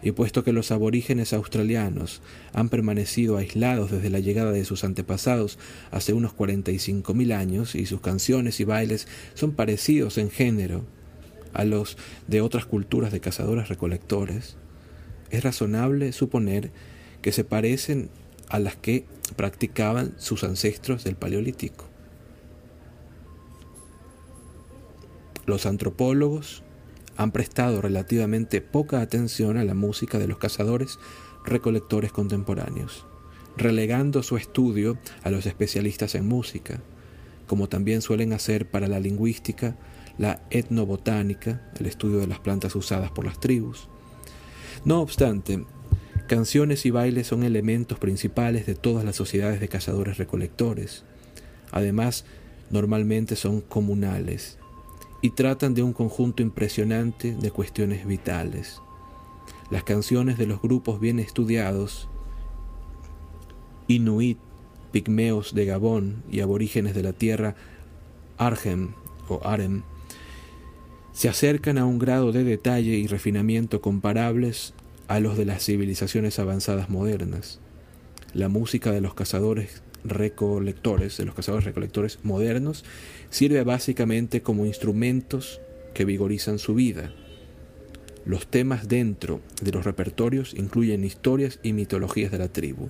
Y 0.04 0.12
puesto 0.12 0.44
que 0.44 0.52
los 0.52 0.70
aborígenes 0.70 1.32
australianos 1.32 2.22
han 2.52 2.68
permanecido 2.68 3.38
aislados 3.38 3.90
desde 3.90 4.10
la 4.10 4.20
llegada 4.20 4.52
de 4.52 4.64
sus 4.64 4.84
antepasados 4.84 5.58
hace 5.90 6.12
unos 6.12 6.36
45.000 6.36 7.34
años 7.34 7.74
y 7.74 7.86
sus 7.86 8.00
canciones 8.00 8.60
y 8.60 8.64
bailes 8.64 9.08
son 9.34 9.52
parecidos 9.52 10.18
en 10.18 10.30
género 10.30 10.84
a 11.54 11.64
los 11.64 11.96
de 12.26 12.40
otras 12.42 12.66
culturas 12.66 13.12
de 13.12 13.20
cazadores 13.20 13.68
recolectores, 13.68 14.56
es 15.30 15.42
razonable 15.42 16.12
suponer 16.12 16.70
que 17.22 17.32
se 17.32 17.44
parecen 17.44 18.10
a 18.48 18.58
las 18.58 18.76
que 18.76 19.06
practicaban 19.36 20.14
sus 20.18 20.44
ancestros 20.44 21.04
del 21.04 21.16
Paleolítico. 21.16 21.86
Los 25.46 25.66
antropólogos 25.66 26.62
han 27.16 27.32
prestado 27.32 27.80
relativamente 27.80 28.60
poca 28.60 29.00
atención 29.00 29.56
a 29.56 29.64
la 29.64 29.74
música 29.74 30.18
de 30.18 30.26
los 30.26 30.38
cazadores 30.38 30.98
recolectores 31.44 32.12
contemporáneos, 32.12 33.06
relegando 33.56 34.22
su 34.22 34.36
estudio 34.36 34.98
a 35.22 35.30
los 35.30 35.46
especialistas 35.46 36.14
en 36.14 36.26
música, 36.26 36.80
como 37.46 37.68
también 37.68 38.02
suelen 38.02 38.32
hacer 38.32 38.70
para 38.70 38.88
la 38.88 39.00
lingüística, 39.00 39.76
la 40.18 40.42
etnobotánica, 40.50 41.70
el 41.78 41.86
estudio 41.86 42.18
de 42.18 42.26
las 42.26 42.40
plantas 42.40 42.74
usadas 42.74 43.10
por 43.10 43.24
las 43.24 43.38
tribus. 43.40 43.88
No 44.84 45.00
obstante, 45.00 45.64
canciones 46.28 46.86
y 46.86 46.90
bailes 46.90 47.26
son 47.26 47.44
elementos 47.44 47.98
principales 47.98 48.66
de 48.66 48.74
todas 48.74 49.04
las 49.04 49.16
sociedades 49.16 49.60
de 49.60 49.68
cazadores 49.68 50.18
recolectores. 50.18 51.04
Además, 51.70 52.24
normalmente 52.70 53.36
son 53.36 53.60
comunales 53.60 54.58
y 55.24 55.30
tratan 55.30 55.72
de 55.72 55.82
un 55.82 55.94
conjunto 55.94 56.42
impresionante 56.42 57.34
de 57.34 57.50
cuestiones 57.50 58.06
vitales. 58.06 58.82
Las 59.70 59.82
canciones 59.82 60.36
de 60.36 60.46
los 60.46 60.60
grupos 60.60 61.00
bien 61.00 61.18
estudiados, 61.18 62.10
Inuit, 63.88 64.36
pigmeos 64.92 65.54
de 65.54 65.64
Gabón 65.64 66.22
y 66.30 66.40
aborígenes 66.40 66.94
de 66.94 67.02
la 67.02 67.14
tierra 67.14 67.56
Argem 68.36 68.90
o 69.30 69.40
Arem, 69.44 69.84
se 71.14 71.30
acercan 71.30 71.78
a 71.78 71.86
un 71.86 71.98
grado 71.98 72.30
de 72.30 72.44
detalle 72.44 72.98
y 72.98 73.06
refinamiento 73.06 73.80
comparables 73.80 74.74
a 75.08 75.20
los 75.20 75.38
de 75.38 75.46
las 75.46 75.64
civilizaciones 75.64 76.38
avanzadas 76.38 76.90
modernas. 76.90 77.60
La 78.34 78.50
música 78.50 78.90
de 78.92 79.00
los 79.00 79.14
cazadores 79.14 79.83
recolectores, 80.04 81.16
de 81.16 81.24
los 81.24 81.34
cazadores 81.34 81.64
recolectores 81.64 82.18
modernos, 82.22 82.84
sirve 83.30 83.62
básicamente 83.64 84.42
como 84.42 84.66
instrumentos 84.66 85.60
que 85.94 86.04
vigorizan 86.04 86.58
su 86.58 86.74
vida. 86.74 87.12
Los 88.24 88.46
temas 88.46 88.88
dentro 88.88 89.40
de 89.62 89.72
los 89.72 89.84
repertorios 89.84 90.54
incluyen 90.54 91.04
historias 91.04 91.58
y 91.62 91.72
mitologías 91.72 92.30
de 92.30 92.38
la 92.38 92.48
tribu, 92.48 92.88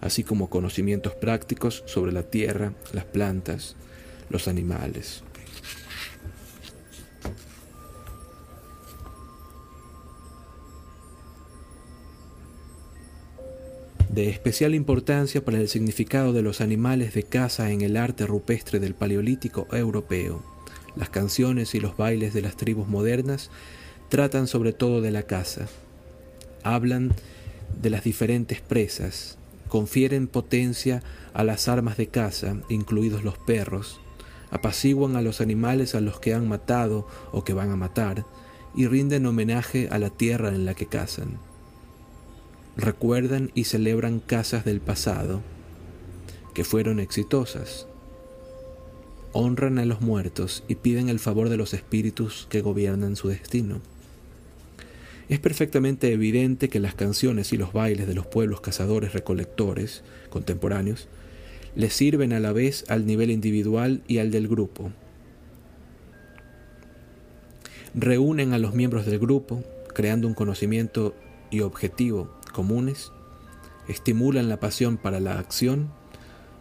así 0.00 0.22
como 0.22 0.50
conocimientos 0.50 1.14
prácticos 1.14 1.82
sobre 1.86 2.12
la 2.12 2.22
tierra, 2.22 2.74
las 2.92 3.04
plantas, 3.04 3.76
los 4.28 4.48
animales. 4.48 5.24
De 14.10 14.28
especial 14.28 14.74
importancia 14.74 15.44
para 15.44 15.60
el 15.60 15.68
significado 15.68 16.32
de 16.32 16.42
los 16.42 16.60
animales 16.60 17.14
de 17.14 17.22
caza 17.22 17.70
en 17.70 17.80
el 17.80 17.96
arte 17.96 18.26
rupestre 18.26 18.80
del 18.80 18.94
Paleolítico 18.94 19.68
europeo. 19.70 20.42
Las 20.96 21.10
canciones 21.10 21.76
y 21.76 21.80
los 21.80 21.96
bailes 21.96 22.34
de 22.34 22.42
las 22.42 22.56
tribus 22.56 22.88
modernas 22.88 23.50
tratan 24.08 24.48
sobre 24.48 24.72
todo 24.72 25.00
de 25.00 25.12
la 25.12 25.22
caza. 25.22 25.68
Hablan 26.64 27.12
de 27.80 27.90
las 27.90 28.02
diferentes 28.02 28.60
presas, 28.60 29.38
confieren 29.68 30.26
potencia 30.26 31.04
a 31.32 31.44
las 31.44 31.68
armas 31.68 31.96
de 31.96 32.08
caza, 32.08 32.56
incluidos 32.68 33.22
los 33.22 33.38
perros, 33.38 34.00
apaciguan 34.50 35.14
a 35.14 35.22
los 35.22 35.40
animales 35.40 35.94
a 35.94 36.00
los 36.00 36.18
que 36.18 36.34
han 36.34 36.48
matado 36.48 37.06
o 37.30 37.44
que 37.44 37.52
van 37.52 37.70
a 37.70 37.76
matar, 37.76 38.26
y 38.74 38.88
rinden 38.88 39.26
homenaje 39.26 39.88
a 39.92 39.98
la 39.98 40.10
tierra 40.10 40.48
en 40.48 40.64
la 40.64 40.74
que 40.74 40.86
cazan 40.86 41.38
recuerdan 42.80 43.50
y 43.54 43.64
celebran 43.64 44.20
casas 44.20 44.64
del 44.64 44.80
pasado 44.80 45.42
que 46.54 46.64
fueron 46.64 47.00
exitosas. 47.00 47.86
Honran 49.32 49.78
a 49.78 49.84
los 49.84 50.00
muertos 50.00 50.64
y 50.66 50.74
piden 50.76 51.08
el 51.08 51.20
favor 51.20 51.48
de 51.48 51.56
los 51.56 51.74
espíritus 51.74 52.46
que 52.50 52.62
gobiernan 52.62 53.16
su 53.16 53.28
destino. 53.28 53.80
Es 55.28 55.38
perfectamente 55.38 56.12
evidente 56.12 56.68
que 56.68 56.80
las 56.80 56.94
canciones 56.94 57.52
y 57.52 57.56
los 57.56 57.72
bailes 57.72 58.08
de 58.08 58.14
los 58.14 58.26
pueblos 58.26 58.60
cazadores 58.60 59.12
recolectores 59.12 60.02
contemporáneos 60.28 61.06
les 61.76 61.94
sirven 61.94 62.32
a 62.32 62.40
la 62.40 62.52
vez 62.52 62.84
al 62.88 63.06
nivel 63.06 63.30
individual 63.30 64.02
y 64.08 64.18
al 64.18 64.32
del 64.32 64.48
grupo. 64.48 64.90
Reúnen 67.94 68.52
a 68.52 68.58
los 68.58 68.74
miembros 68.74 69.06
del 69.06 69.20
grupo, 69.20 69.62
creando 69.94 70.26
un 70.26 70.34
conocimiento 70.34 71.14
y 71.50 71.60
objetivo 71.60 72.39
comunes, 72.52 73.12
estimulan 73.88 74.48
la 74.48 74.60
pasión 74.60 74.96
para 74.96 75.20
la 75.20 75.38
acción, 75.38 75.90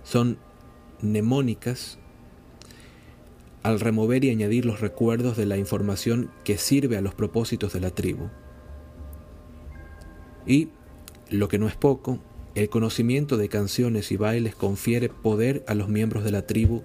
son 0.03 0.37
mnemónicas 1.01 1.97
al 3.63 3.79
remover 3.79 4.23
y 4.23 4.29
añadir 4.29 4.65
los 4.65 4.79
recuerdos 4.79 5.37
de 5.37 5.45
la 5.45 5.57
información 5.57 6.31
que 6.43 6.57
sirve 6.57 6.97
a 6.97 7.01
los 7.01 7.13
propósitos 7.13 7.73
de 7.73 7.79
la 7.79 7.91
tribu. 7.91 8.29
Y, 10.45 10.69
lo 11.29 11.47
que 11.47 11.59
no 11.59 11.67
es 11.67 11.75
poco, 11.75 12.19
el 12.55 12.69
conocimiento 12.69 13.37
de 13.37 13.49
canciones 13.49 14.11
y 14.11 14.17
bailes 14.17 14.55
confiere 14.55 15.09
poder 15.09 15.63
a 15.67 15.75
los 15.75 15.89
miembros 15.89 16.23
de 16.23 16.31
la 16.31 16.47
tribu 16.47 16.83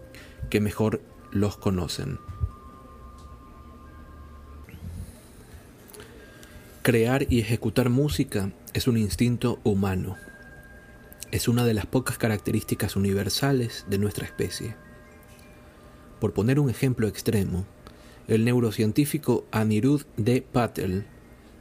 que 0.51 0.61
mejor 0.61 1.01
los 1.31 1.57
conocen. 1.57 2.19
Crear 6.83 7.27
y 7.31 7.41
ejecutar 7.41 7.89
música 7.89 8.53
es 8.75 8.89
un 8.89 8.99
instinto 8.99 9.61
humano. 9.63 10.17
Es 11.31 11.47
una 11.47 11.65
de 11.65 11.75
las 11.75 11.87
pocas 11.87 12.19
características 12.19 12.97
universales 12.97 13.87
de 13.89 13.99
nuestra 13.99 14.27
especie. 14.27 14.75
Por 16.21 16.33
poner 16.33 16.59
un 16.59 16.69
ejemplo 16.69 17.07
extremo, 17.07 17.65
el 18.27 18.45
neurocientífico 18.45 19.47
Anirudh 19.53 20.07
D. 20.17 20.43
Patel 20.43 21.07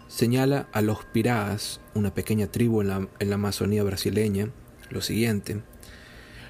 señala 0.07 0.67
a 0.73 0.81
los 0.81 1.05
Piraas, 1.05 1.81
una 1.93 2.13
pequeña 2.13 2.47
tribu 2.47 2.81
en 2.81 2.87
la, 2.87 3.07
en 3.19 3.29
la 3.29 3.35
Amazonía 3.35 3.83
brasileña, 3.83 4.49
lo 4.89 5.01
siguiente. 5.01 5.61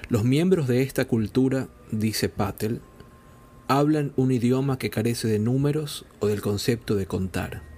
Los 0.08 0.24
miembros 0.24 0.66
de 0.66 0.82
esta 0.82 1.04
cultura, 1.04 1.68
dice 1.90 2.30
Patel, 2.30 2.80
hablan 3.68 4.12
un 4.16 4.32
idioma 4.32 4.78
que 4.78 4.90
carece 4.90 5.28
de 5.28 5.38
números 5.38 6.06
o 6.20 6.26
del 6.26 6.40
concepto 6.40 6.94
de 6.94 7.06
contar. 7.06 7.73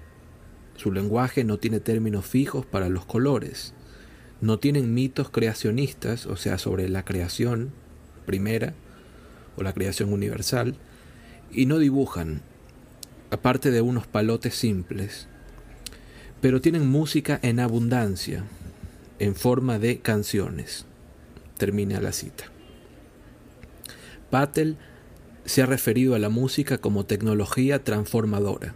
Su 0.76 0.92
lenguaje 0.92 1.44
no 1.44 1.58
tiene 1.58 1.80
términos 1.80 2.26
fijos 2.26 2.66
para 2.66 2.88
los 2.88 3.04
colores. 3.04 3.74
No 4.40 4.58
tienen 4.58 4.92
mitos 4.94 5.30
creacionistas, 5.30 6.26
o 6.26 6.36
sea, 6.36 6.58
sobre 6.58 6.88
la 6.88 7.04
creación 7.04 7.72
primera 8.26 8.74
o 9.56 9.62
la 9.62 9.72
creación 9.72 10.12
universal, 10.12 10.76
y 11.50 11.66
no 11.66 11.78
dibujan, 11.78 12.42
aparte 13.30 13.70
de 13.70 13.80
unos 13.80 14.06
palotes 14.06 14.54
simples, 14.54 15.28
pero 16.40 16.60
tienen 16.60 16.86
música 16.86 17.38
en 17.42 17.60
abundancia, 17.60 18.44
en 19.18 19.34
forma 19.34 19.78
de 19.78 20.00
canciones. 20.00 20.84
Termina 21.56 22.00
la 22.00 22.12
cita. 22.12 22.44
Patel 24.30 24.76
se 25.46 25.62
ha 25.62 25.66
referido 25.66 26.14
a 26.14 26.18
la 26.18 26.28
música 26.28 26.78
como 26.78 27.06
tecnología 27.06 27.82
transformadora, 27.82 28.74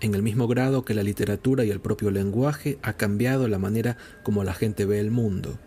en 0.00 0.14
el 0.14 0.22
mismo 0.22 0.48
grado 0.48 0.84
que 0.84 0.94
la 0.94 1.02
literatura 1.02 1.64
y 1.64 1.70
el 1.70 1.80
propio 1.80 2.10
lenguaje 2.10 2.78
ha 2.82 2.94
cambiado 2.94 3.48
la 3.48 3.58
manera 3.58 3.96
como 4.22 4.44
la 4.44 4.54
gente 4.54 4.84
ve 4.84 4.98
el 5.00 5.10
mundo. 5.10 5.58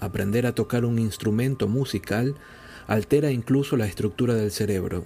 Aprender 0.00 0.46
a 0.46 0.54
tocar 0.54 0.84
un 0.84 0.98
instrumento 0.98 1.68
musical 1.68 2.34
altera 2.86 3.30
incluso 3.30 3.76
la 3.76 3.86
estructura 3.86 4.34
del 4.34 4.50
cerebro, 4.50 5.04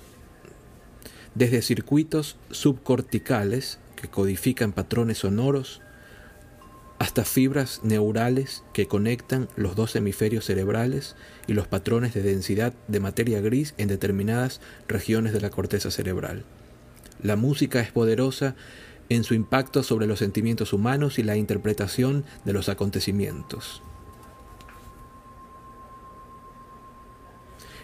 desde 1.35 1.63
circuitos 1.63 2.37
subcorticales 2.51 3.79
que 3.95 4.09
codifican 4.09 4.73
patrones 4.73 5.19
sonoros 5.19 5.83
hasta 6.99 7.25
fibras 7.25 7.81
neurales 7.83 8.65
que 8.73 8.87
conectan 8.87 9.49
los 9.55 9.77
dos 9.77 9.97
hemisferios 9.97 10.47
cerebrales 10.47 11.15
y 11.47 11.53
los 11.53 11.67
patrones 11.69 12.15
de 12.15 12.23
densidad 12.23 12.73
de 12.89 13.01
materia 13.01 13.41
gris 13.41 13.75
en 13.77 13.89
determinadas 13.89 14.63
regiones 14.89 15.35
de 15.35 15.41
la 15.41 15.51
corteza 15.51 15.91
cerebral. 15.91 16.45
La 17.23 17.37
música 17.37 17.81
es 17.81 17.91
poderosa 17.91 18.55
en 19.09 19.25
su 19.25 19.35
impacto 19.35 19.83
sobre 19.83 20.07
los 20.07 20.19
sentimientos 20.19 20.73
humanos 20.73 21.19
y 21.19 21.23
la 21.23 21.37
interpretación 21.37 22.25
de 22.45 22.53
los 22.53 22.69
acontecimientos. 22.69 23.83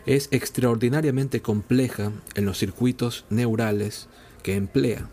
Es 0.04 0.28
extraordinariamente 0.32 1.42
compleja 1.42 2.10
en 2.34 2.44
los 2.44 2.58
circuitos 2.58 3.24
neurales 3.30 4.08
que 4.42 4.56
emplea 4.56 5.08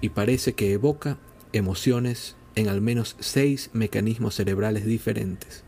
y 0.00 0.10
parece 0.10 0.54
que 0.54 0.72
evoca 0.72 1.18
emociones 1.52 2.36
en 2.54 2.68
al 2.68 2.80
menos 2.80 3.16
seis 3.18 3.70
mecanismos 3.72 4.36
cerebrales 4.36 4.86
diferentes. 4.86 5.64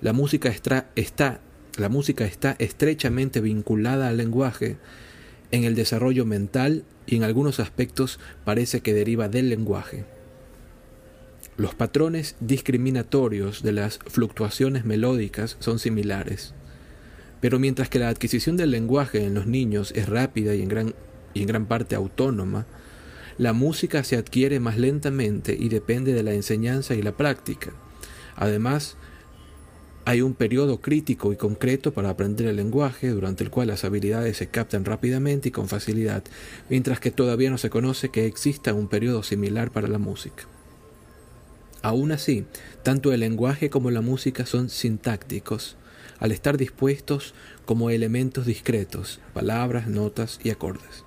La 0.00 0.12
música 0.12 0.50
está, 0.50 1.40
la 1.78 1.88
música 1.88 2.26
está 2.26 2.54
estrechamente 2.58 3.40
vinculada 3.40 4.08
al 4.08 4.18
lenguaje 4.18 4.76
en 5.54 5.62
el 5.62 5.76
desarrollo 5.76 6.26
mental 6.26 6.82
y 7.06 7.14
en 7.14 7.22
algunos 7.22 7.60
aspectos 7.60 8.18
parece 8.44 8.80
que 8.80 8.92
deriva 8.92 9.28
del 9.28 9.48
lenguaje. 9.48 10.04
Los 11.56 11.76
patrones 11.76 12.34
discriminatorios 12.40 13.62
de 13.62 13.70
las 13.70 14.00
fluctuaciones 14.04 14.84
melódicas 14.84 15.56
son 15.60 15.78
similares, 15.78 16.54
pero 17.40 17.60
mientras 17.60 17.88
que 17.88 18.00
la 18.00 18.08
adquisición 18.08 18.56
del 18.56 18.72
lenguaje 18.72 19.24
en 19.24 19.34
los 19.34 19.46
niños 19.46 19.92
es 19.94 20.08
rápida 20.08 20.56
y 20.56 20.62
en 20.62 20.68
gran, 20.68 20.94
y 21.34 21.42
en 21.42 21.46
gran 21.46 21.66
parte 21.66 21.94
autónoma, 21.94 22.66
la 23.38 23.52
música 23.52 24.02
se 24.02 24.16
adquiere 24.16 24.58
más 24.58 24.76
lentamente 24.76 25.56
y 25.56 25.68
depende 25.68 26.14
de 26.14 26.24
la 26.24 26.34
enseñanza 26.34 26.96
y 26.96 27.02
la 27.02 27.16
práctica. 27.16 27.72
Además, 28.34 28.96
hay 30.06 30.20
un 30.20 30.34
periodo 30.34 30.80
crítico 30.80 31.32
y 31.32 31.36
concreto 31.36 31.92
para 31.94 32.10
aprender 32.10 32.46
el 32.46 32.56
lenguaje, 32.56 33.08
durante 33.08 33.42
el 33.42 33.50
cual 33.50 33.68
las 33.68 33.84
habilidades 33.84 34.36
se 34.36 34.48
captan 34.48 34.84
rápidamente 34.84 35.48
y 35.48 35.52
con 35.52 35.68
facilidad, 35.68 36.22
mientras 36.68 37.00
que 37.00 37.10
todavía 37.10 37.50
no 37.50 37.58
se 37.58 37.70
conoce 37.70 38.10
que 38.10 38.26
exista 38.26 38.74
un 38.74 38.88
periodo 38.88 39.22
similar 39.22 39.70
para 39.70 39.88
la 39.88 39.98
música. 39.98 40.44
Aún 41.80 42.12
así, 42.12 42.44
tanto 42.82 43.12
el 43.12 43.20
lenguaje 43.20 43.70
como 43.70 43.90
la 43.90 44.02
música 44.02 44.44
son 44.46 44.68
sintácticos, 44.68 45.76
al 46.18 46.32
estar 46.32 46.56
dispuestos 46.56 47.34
como 47.64 47.90
elementos 47.90 48.46
discretos, 48.46 49.20
palabras, 49.32 49.86
notas 49.86 50.38
y 50.42 50.50
acordes. 50.50 51.04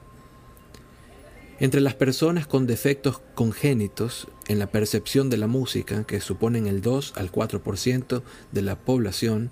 Entre 1.59 1.81
las 1.81 1.95
personas 1.95 2.45
con 2.45 2.67
defectos 2.67 3.19
congénitos 3.33 4.27
en 4.47 4.59
la 4.59 4.67
percepción 4.67 5.31
de 5.31 5.37
la 5.37 5.47
música, 5.47 6.03
que 6.03 6.21
suponen 6.21 6.67
el 6.67 6.81
2 6.81 7.13
al 7.15 7.31
4% 7.31 8.21
de 8.51 8.61
la 8.61 8.75
población, 8.77 9.49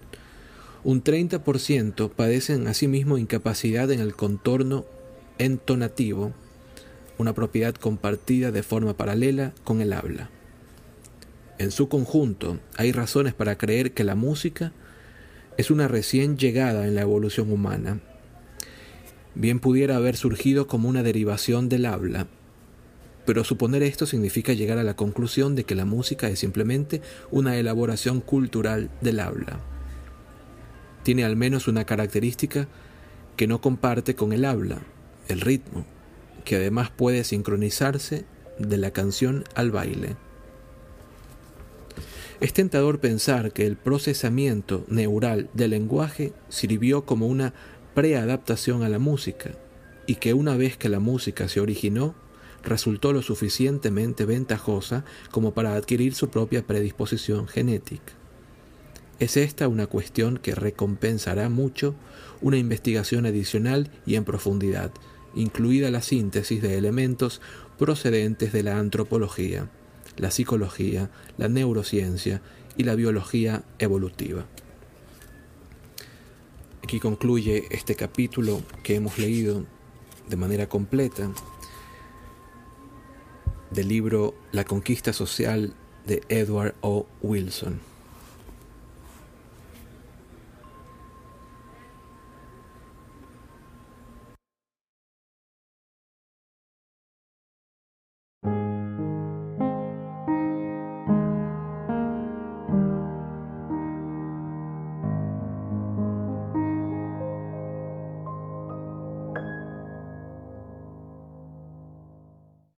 un 0.83 1.03
30% 1.03 2.11
padecen 2.11 2.67
asimismo 2.67 3.17
incapacidad 3.17 3.91
en 3.91 4.01
el 4.01 4.15
contorno 4.15 4.85
entonativo, 5.39 6.31
una 7.17 7.33
propiedad 7.33 7.73
compartida 7.73 8.51
de 8.51 8.61
forma 8.61 8.95
paralela 8.95 9.53
con 9.63 9.81
el 9.81 9.91
habla. 9.91 10.29
En 11.57 11.71
su 11.71 11.89
conjunto, 11.89 12.59
hay 12.77 12.91
razones 12.91 13.33
para 13.33 13.57
creer 13.57 13.93
que 13.93 14.03
la 14.03 14.13
música 14.13 14.73
es 15.57 15.71
una 15.71 15.87
recién 15.87 16.37
llegada 16.37 16.85
en 16.85 16.93
la 16.93 17.01
evolución 17.01 17.51
humana 17.51 17.99
bien 19.35 19.59
pudiera 19.59 19.97
haber 19.97 20.17
surgido 20.17 20.67
como 20.67 20.89
una 20.89 21.03
derivación 21.03 21.69
del 21.69 21.85
habla, 21.85 22.27
pero 23.25 23.43
suponer 23.43 23.83
esto 23.83 24.05
significa 24.05 24.53
llegar 24.53 24.77
a 24.77 24.83
la 24.83 24.95
conclusión 24.95 25.55
de 25.55 25.63
que 25.63 25.75
la 25.75 25.85
música 25.85 26.29
es 26.29 26.39
simplemente 26.39 27.01
una 27.31 27.57
elaboración 27.57 28.21
cultural 28.21 28.89
del 29.01 29.19
habla. 29.19 29.59
Tiene 31.03 31.23
al 31.23 31.35
menos 31.35 31.67
una 31.67 31.85
característica 31.85 32.67
que 33.35 33.47
no 33.47 33.61
comparte 33.61 34.15
con 34.15 34.31
el 34.31 34.45
habla, 34.45 34.79
el 35.27 35.41
ritmo, 35.41 35.85
que 36.45 36.55
además 36.55 36.91
puede 36.91 37.23
sincronizarse 37.23 38.25
de 38.59 38.77
la 38.77 38.91
canción 38.91 39.43
al 39.55 39.71
baile. 39.71 40.15
Es 42.41 42.53
tentador 42.53 42.99
pensar 42.99 43.53
que 43.53 43.65
el 43.65 43.77
procesamiento 43.77 44.85
neural 44.87 45.49
del 45.53 45.71
lenguaje 45.71 46.33
sirvió 46.49 47.05
como 47.05 47.27
una 47.27 47.53
preadaptación 47.95 48.83
a 48.83 48.89
la 48.89 48.99
música 48.99 49.51
y 50.05 50.15
que 50.15 50.33
una 50.33 50.55
vez 50.57 50.77
que 50.77 50.89
la 50.89 50.99
música 50.99 51.47
se 51.47 51.61
originó, 51.61 52.13
resultó 52.63 53.13
lo 53.13 53.21
suficientemente 53.21 54.25
ventajosa 54.25 55.05
como 55.31 55.53
para 55.53 55.75
adquirir 55.75 56.13
su 56.13 56.29
propia 56.29 56.67
predisposición 56.67 57.47
genética. 57.47 58.13
Es 59.17 59.37
esta 59.37 59.69
una 59.69 59.87
cuestión 59.87 60.37
que 60.37 60.55
recompensará 60.55 61.47
mucho 61.47 61.95
una 62.41 62.57
investigación 62.57 63.25
adicional 63.25 63.89
y 64.05 64.15
en 64.15 64.25
profundidad, 64.25 64.91
incluida 65.33 65.89
la 65.89 66.01
síntesis 66.01 66.61
de 66.61 66.77
elementos 66.77 67.39
procedentes 67.79 68.51
de 68.51 68.63
la 68.63 68.77
antropología, 68.77 69.69
la 70.17 70.31
psicología, 70.31 71.09
la 71.37 71.47
neurociencia 71.47 72.41
y 72.75 72.83
la 72.83 72.95
biología 72.95 73.63
evolutiva. 73.79 74.45
Aquí 76.85 76.99
concluye 76.99 77.65
este 77.71 77.95
capítulo 77.95 78.61
que 78.83 78.93
hemos 78.93 79.17
leído 79.17 79.65
de 80.29 80.35
manera 80.35 80.69
completa 80.69 81.31
del 83.71 83.87
libro 83.87 84.35
La 84.51 84.65
conquista 84.65 85.11
social 85.11 85.73
de 86.05 86.21
Edward 86.29 86.75
O. 86.81 87.07
Wilson. 87.23 87.94